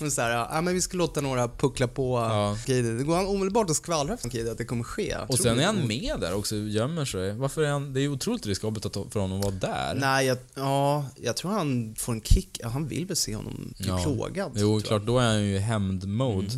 [0.02, 2.32] Men så här, ja, men vi ska låta några puckla på Mm.
[2.38, 2.58] Ja.
[2.66, 2.82] Cady.
[2.98, 5.18] Det går han omedelbart och skvallrar för Cady att det kommer ske.
[5.28, 7.34] Och sen är han med där också, gömmer sig.
[7.34, 7.94] Varför är han...
[7.94, 9.96] Det är otroligt riskabelt att, för honom att vara där.
[10.00, 12.60] Nej, jag, ja, jag tror han får en kick.
[12.64, 13.98] Han vill väl se honom bli Ja.
[14.04, 14.52] plågad.
[14.56, 16.50] Jo, klart, då är han ju i hämnd-mode.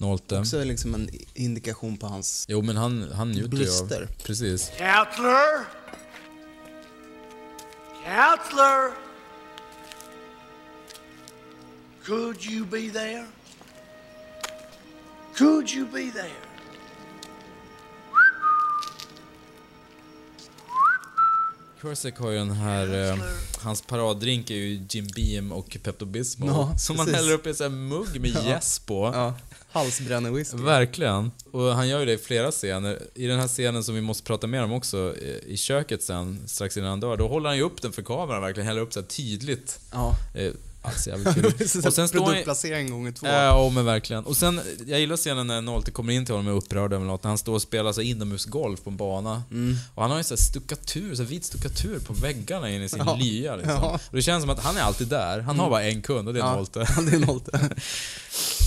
[0.00, 0.38] Nolte.
[0.38, 2.46] Också liksom en indikation på hans...
[2.48, 4.06] Jo, men han, han njuter ju av...
[4.24, 4.72] Precis.
[4.78, 5.66] Counselor?
[8.04, 8.92] Counselor?
[12.04, 13.26] Could you be there?
[15.36, 16.32] Could you be there?
[21.80, 23.10] Kursek har ju den här...
[23.10, 23.16] Eh,
[23.58, 26.48] hans paraddrink är ju Jim Beam och Pepto Bismol.
[26.48, 29.10] Ja, som man häller upp i en sån här mugg med gäss på.
[29.14, 29.34] Ja,
[29.72, 30.56] halsbränner whisky.
[30.56, 31.30] Verkligen.
[31.52, 33.02] Och han gör ju det i flera scener.
[33.14, 36.40] I den här scenen som vi måste prata mer om också, eh, i köket sen,
[36.46, 38.92] strax innan han dör, då håller han ju upp den för kameran verkligen, häller upp
[38.92, 39.80] så tydligt.
[39.92, 40.14] Ja.
[40.34, 40.52] Eh,
[40.82, 41.44] alltså jävligt kul.
[41.86, 43.26] och sen står han Produktplacering gånger två.
[43.26, 44.24] Ja, men verkligen.
[44.24, 47.04] Och sen, jag gillar scenen när Nolte kommer in till honom och är upprörd över
[47.04, 49.42] något, när han står och spelar så inomhusgolf på en bana.
[49.50, 49.76] Mm.
[49.94, 53.16] Och han har ju så stuckatur, så vit stuckatur på väggarna inne i sin Ja.
[53.20, 53.74] lya liksom.
[53.74, 54.00] Ja.
[54.10, 55.40] Och det känns som att han är alltid där.
[55.40, 56.78] Han har bara en kund och det är Ja, Nolte.
[57.10, 57.70] det är Nolte.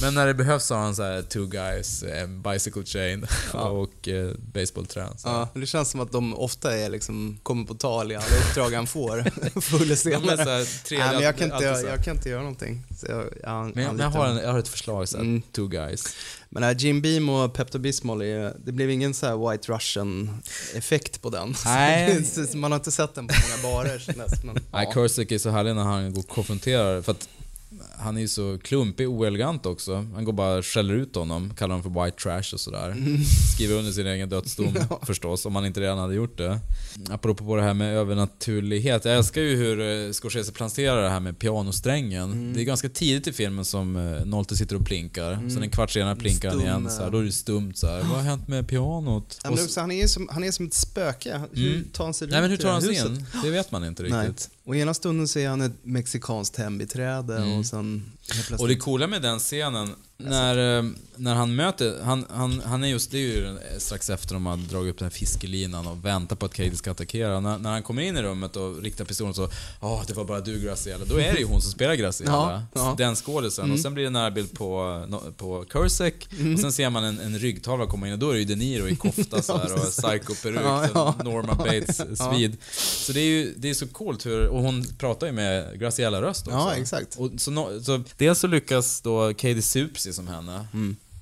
[0.02, 4.32] Men när det behövs har han så här two guys, en bicycle chain och eh,
[4.54, 5.18] baseballträn.
[5.18, 5.28] så.
[5.28, 8.72] Ja, det känns som att de ofta är liksom, kommer på tal i alla uppdrag
[8.74, 9.18] han får.
[9.86, 10.38] De är senare.
[10.38, 10.68] så här
[11.00, 12.84] Nej, men jag kan, inte, jag, så jag kan inte göra någonting.
[12.98, 15.42] Så jag, jag, Men jag, men har en, jag har ett förslag, så här, Mm.
[15.42, 16.04] two guys.
[16.50, 21.22] Men här, Jim Beam och Pepto Bismol, är, det blev ingen så här White Russian-effekt
[21.22, 21.56] på den.
[21.66, 22.24] Nej.
[22.26, 23.34] Så Man har inte sett den på
[23.64, 24.92] många barer känns men, Nej, ja.
[24.92, 27.28] Kursik är så härlig när han går och konfronterar, för att
[27.98, 30.08] han är ju så klumpig och oelegant också.
[30.14, 32.90] Han går bara och skäller ut honom, kallar honom för white trash och sådär.
[32.90, 33.24] Mm.
[33.54, 36.60] Skriver under sin egen dödsdom förstås, om han inte redan hade gjort det.
[37.10, 39.06] apropå på det här med övernaturlighet.
[39.06, 42.32] Jag älskar ju hur eh, Scorsese planterar det här med pianosträngen.
[42.32, 42.54] Mm.
[42.54, 45.50] Det är ganska tidigt i filmen som eh, Nolte sitter och plinkar.
[45.50, 46.90] Sen en kvart senare plinkar han igen.
[46.90, 47.98] Så här, då är det stumt så här.
[48.00, 49.40] Vad har hänt med pianot?
[49.44, 51.42] Ja, men också, han, är som, han är som ett spöke.
[51.52, 51.90] Hur Mm.
[51.94, 53.26] tar han sig Nej men hur runt tar han sig in?
[53.44, 54.30] Det vet man inte Nej.
[54.66, 57.60] Och ena stunden så är han ett mexikanskt hembiträde Mm.
[57.60, 58.12] och sen.
[58.60, 60.84] Och det coola med den scenen, när, eh,
[61.16, 64.46] när han möter, han, han, han är just, det är ju den- strax efter de
[64.46, 67.40] har dragit upp den här fiskelinan och väntar på att Katie ska attackera.
[67.40, 69.50] När, när han kommer in i rummet och riktar pistolen så,
[69.82, 71.06] ja det var bara du Graciela.
[71.06, 72.32] Då är det ju hon som spelar Graciela.
[72.34, 72.96] Ja, ja.
[72.98, 73.72] Den skådisen.
[73.72, 75.06] Och sen blir det närbild på,
[75.38, 78.40] på Kursek och sen ser man en, en ryggtavla komma in och då är det
[78.40, 81.16] ju De Niro i kofta så här, och psycho-peruk, Ja, ja.
[81.24, 82.58] Norma Bates svid.
[83.06, 86.48] Så det är ju det är så coolt hur, och hon pratar ju med Graciela-röst
[86.48, 86.58] också.
[86.60, 87.16] Ja, exakt.
[87.16, 90.68] Och så, så dels så lyckas då Katie supa sig som henne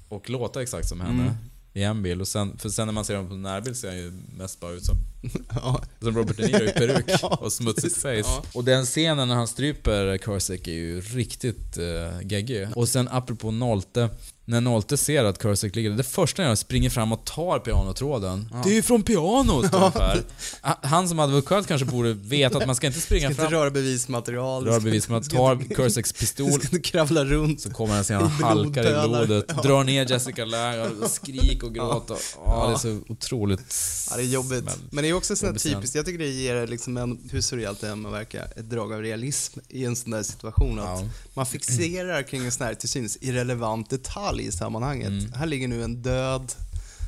[0.10, 1.38] och låta exakt som henne
[1.74, 2.22] i en bild.
[2.22, 4.72] Och sen, för sen när man ser honom på närbild ser han ju mest bara
[4.72, 4.96] ut som,
[5.56, 5.84] Ja.
[6.00, 8.18] som Robert De Niro i peruk Ja, och smutsigt face.
[8.18, 8.44] Ja.
[8.54, 12.68] Och den scenen när han stryper Kursek är ju riktigt uh, geggig.
[12.76, 14.10] Och sen apropå Nolte,
[14.46, 17.12] när Nolte ser att Kursek ligger där, det första han gör är att springa fram
[17.12, 18.50] och tar pianotråden.
[18.64, 20.24] Det är ju från pianot ungefär.
[20.82, 23.70] Han som advokat kanske borde veta att man ska inte springa Ska inte fram röra
[23.72, 24.66] bevismaterial.
[24.66, 27.62] Rör bevis med att tar Kurseks pistol Ska inte kravla runt.
[27.62, 29.62] så kommer han se han I halkar i blodet, Ja.
[29.62, 32.10] drar ner Jessica Lange och skrik och gråt.
[32.10, 33.76] Och, ja, det är så otroligt...
[34.10, 34.64] Ja, det är jobbigt.
[34.66, 35.74] Men- Men det är också sånt sen.
[35.74, 38.94] typiskt, jag tycker det ger liksom en, hur surrealt det än må verka, ett drag
[38.94, 40.80] av realism i en sån där situation.
[40.80, 41.08] Att Ja.
[41.34, 45.08] Man fixerar kring en sån här till synes irrelevant detalj i sammanhanget.
[45.08, 45.34] Mm.
[45.34, 46.52] Här ligger nu en död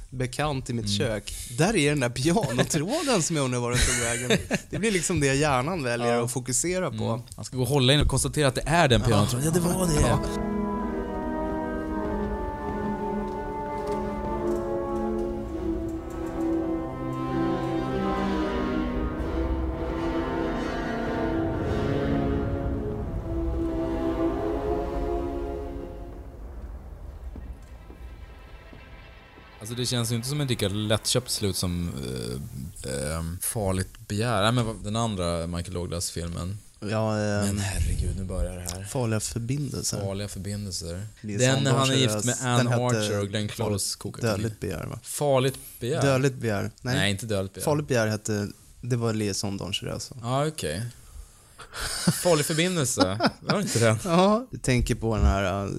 [0.09, 1.33] bekant i mitt kök.
[1.57, 4.59] Där är den där pianotråden som jag undrar var den tog vägen.
[4.69, 7.21] Det blir liksom det hjärnan väljer att fokusera på.
[7.35, 9.45] Han ska gå och hålla in och konstatera att det är den pianotråden.
[9.45, 10.62] Ja, det var det.
[29.63, 31.91] Alltså det känns ju inte som ett lika lättköpt slut som
[32.85, 34.41] eh, eh, Farligt begär.
[34.41, 36.57] Nej men den andra Michael Douglas-filmen.
[36.79, 38.83] Ja, eh, Men herregud, nu börjar det här.
[38.83, 39.99] farliga förbindelser.
[40.01, 41.05] Farliga förbindelser.
[41.21, 44.21] Den när han är gift med hette Archer och Glenn Close kokar.
[44.21, 44.99] Dödligt begär va?
[45.03, 46.01] Farligt begär?
[46.01, 46.71] Dödligt begär.
[46.81, 47.65] Nej, Nej, inte dödligt begär.
[47.65, 48.47] Farligt begär hette,
[48.81, 50.11] det var Liaison Dangerös.
[50.21, 50.83] Ja, okej.
[52.23, 53.19] Farlig förbindelse.
[53.41, 53.97] Var det inte den?
[54.03, 55.71] Ja, du tänker på den här uh,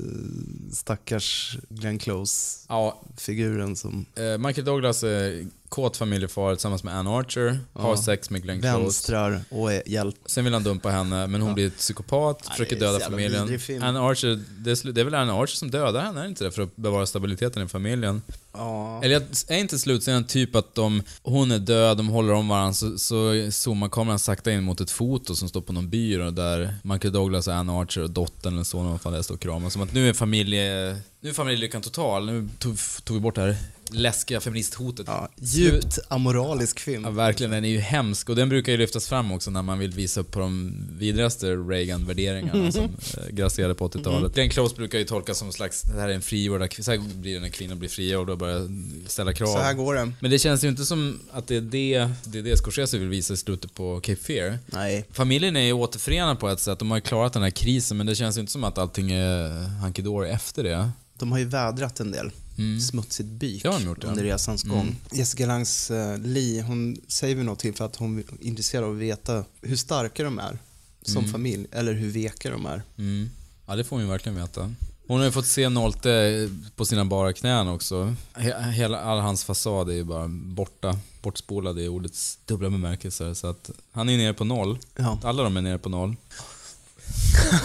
[0.72, 7.58] stackars Glenn Close-figuren Ja, som eh, Michael Douglas är kåt familjefar tillsammans med Anne Archer,
[7.72, 7.96] har Ja.
[8.02, 8.78] sex med Glenn Close.
[8.78, 10.16] vänstrar och är hjälp.
[10.26, 13.58] Sen vill han dumpa henne, men hon blir ett psykopat, Ja, försöker döda familjen.
[13.82, 16.44] Anne Archer, det är, det är väl Anne Archer som dödar henne, är det inte
[16.44, 16.50] det?
[16.50, 18.22] För att bevara stabiliteten i familjen.
[18.52, 19.00] Ja.
[19.04, 22.98] Eller är inte slutscenen typ att de, hon är död, de håller om varandra, så,
[22.98, 27.12] så zoomar kameran sakta in mot ett foto som står på någon byrå där Michael
[27.12, 29.70] Douglas och Anne Archer och dottern eller sonen, vad fan det är, står och kramar.
[29.70, 30.96] Som att nu är familje...
[31.20, 32.26] Nu är familjelyckan total.
[32.26, 33.56] Nu tog, tog vi bort det här
[33.90, 35.06] läskiga feministhotet.
[35.06, 37.04] Ja, djupt amoralisk film.
[37.04, 37.50] Ja, verkligen.
[37.50, 40.20] Den är ju hemsk och den brukar ju lyftas fram också när man vill visa
[40.20, 44.34] upp på de vidrigaste Reagan-värderingarna som eh, grasserade på 80-talet.
[44.34, 46.98] Glenn Close brukar ju tolkas som en slags, det här är en kvinna, så här
[46.98, 48.68] blir det när kvinnor blir fria och då börjar
[49.08, 49.46] ställa krav.
[49.46, 50.12] Så här går det.
[50.20, 53.08] Men det känns ju inte som att det är det, det, är det Scorsese vill
[53.08, 54.58] visa i slutet på Cape Fear.
[54.66, 55.04] Nej.
[55.12, 58.06] Familjen är ju återförenad på ett sätt, de har ju klarat den här krisen men
[58.06, 59.48] det känns ju inte som att allting är
[59.82, 60.90] hunky efter det.
[61.18, 62.80] De har ju vädrat en del Mm.
[62.80, 63.80] smutsigt byk ja.
[64.02, 64.76] under resans Mm.
[64.76, 64.96] gång.
[65.12, 68.90] Jessica Langs uh, Lee, hon säger väl något till för att hon är intresserad av
[68.90, 70.58] att veta hur starka de är
[71.02, 71.32] som Mm.
[71.32, 72.82] familj, eller hur veka de är.
[72.98, 73.30] Mm.
[73.66, 74.74] Ja, det får hon ju verkligen veta.
[75.06, 78.14] Hon har ju fått se Nolte på sina bara knän också.
[78.34, 83.34] He- Hela, all hans fasad är ju bara borta, bortspolad i ordets dubbla bemärkelser.
[83.34, 84.78] Så att han är nere på noll.
[84.96, 85.18] Ja.
[85.22, 86.16] Alla de är nere på noll.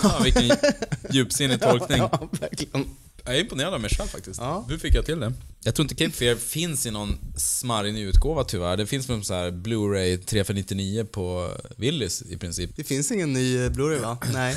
[0.04, 0.50] Ja, vilken
[1.12, 1.98] djupsinnig tolkning.
[1.98, 2.86] Ja, verkligen.
[3.30, 4.40] Jag är imponerad av mig själv faktiskt.
[4.40, 4.66] Ja.
[4.70, 5.34] Hur fick jag till det?
[5.64, 8.78] Jag tror inte Cape Fear finns i någon smarrig utgåva tyvärr.
[8.78, 12.72] Det finns väl så här Blu-ray 3 för 99 på Willys i princip.
[12.76, 14.18] Det finns ingen ny eh, Blu-ray va?
[14.34, 14.56] Nej.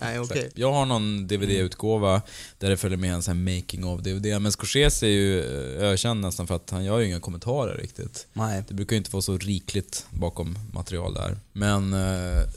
[0.00, 0.38] Nej, okej.
[0.38, 0.58] Exakt.
[0.58, 2.22] Jag har någon DVD-utgåva
[2.58, 4.40] där det följer med en sån här making of DVD.
[4.42, 5.40] Men Scorsese är ju
[5.76, 8.26] eh, ökänd nästan för att han gör ju inga kommentarer riktigt.
[8.32, 8.62] Nej.
[8.68, 11.38] Det brukar ju inte vara så rikligt bakom material där.
[11.52, 11.92] Men...
[11.92, 11.98] eh,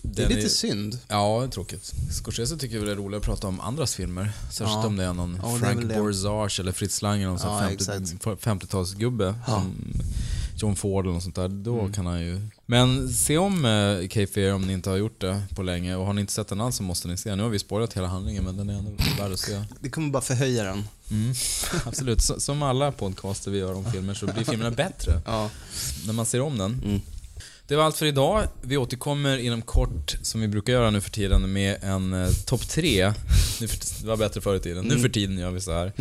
[0.03, 0.99] Det är lite synd.
[1.07, 1.91] Ja, det är tråkigt.
[2.11, 4.31] Scorsese tycker väl det är roligare att prata om andras filmer.
[4.51, 4.87] Särskilt Ja.
[4.87, 5.93] om det är någon Ja, är Frank.
[5.93, 7.80] Borzage eller Fritz Lang eller någon Ja, 50 exakt.
[7.89, 9.33] 50-talsgubbe.
[9.47, 9.53] Ja.
[9.53, 9.75] Som
[10.55, 11.47] John Ford eller något sånt där.
[11.49, 11.93] Då Mm.
[11.93, 12.41] kan han ju...
[12.65, 15.95] Men se om uh, Cape Fear om ni inte har gjort det på länge.
[15.95, 17.35] Och har ni inte sett den alls så måste ni se.
[17.35, 19.63] Nu har vi spoilat hela handlingen men den är ändå värd att se.
[19.79, 20.83] Det kommer bara förhöja den.
[21.11, 21.33] Mm.
[21.85, 22.21] Absolut.
[22.21, 25.49] Som alla podcaster vi gör om filmer så blir filmerna bättre Ja.
[26.05, 26.81] när man ser om den.
[26.85, 27.01] Mm.
[27.71, 28.47] Det var allt för idag.
[28.61, 32.67] Vi återkommer inom kort, som vi brukar göra nu för tiden, med en eh, topp
[32.67, 33.13] tre.
[33.61, 34.85] Nu för, det var bättre förr i tiden.
[34.85, 35.91] Nu för tiden gör vi så här.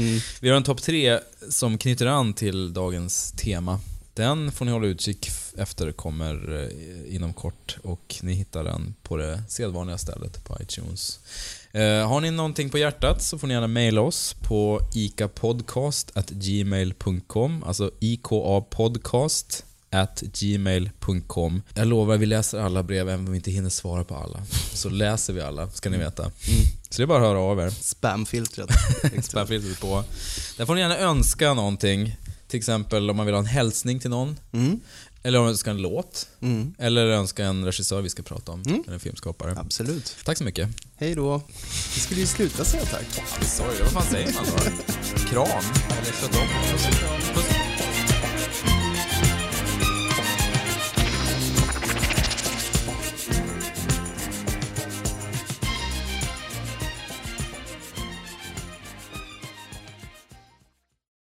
[0.41, 1.19] Vi har en topp tre
[1.49, 3.81] som knyter an till dagens tema.
[4.15, 6.69] Den får ni hålla utkik efter, kommer eh,
[7.15, 11.21] inom kort och ni hittar den på det sedvanliga stället på iTunes.
[11.73, 17.91] Eh, har ni någonting på hjärtat så får ni gärna mejla oss på ikapodcast@gmail.com, alltså
[18.01, 21.63] ikapodcast at gmail.com.
[21.75, 24.43] Jag lovar, vi läser alla brev även om vi inte hinner svara på alla.
[24.73, 26.31] Så läser vi alla, ska ni veta.
[26.91, 27.71] Så det är bara att höra av er.
[27.71, 28.71] Spamfiltret.
[29.25, 30.05] Spamfiltret på.
[30.57, 32.17] Där får ni gärna önska någonting.
[32.49, 34.39] Till exempel om man vill ha en hälsning till någon.
[34.53, 34.81] Mm.
[35.23, 36.29] Eller om man önskar en låt.
[36.41, 36.75] Mm.
[36.79, 38.63] Eller önska en regissör vi ska prata om.
[38.63, 39.55] Eller en filmskapare.
[39.59, 40.17] Absolut.
[40.25, 40.69] Tack så mycket.
[40.97, 41.43] Hej då.
[41.95, 43.25] Vi skulle ju sluta säga tack.
[43.43, 44.59] Sorry, vad fan säger man då?
[45.19, 45.65] Kram?
[45.91, 46.49] Eller kött om?
[47.35, 47.70] Puss.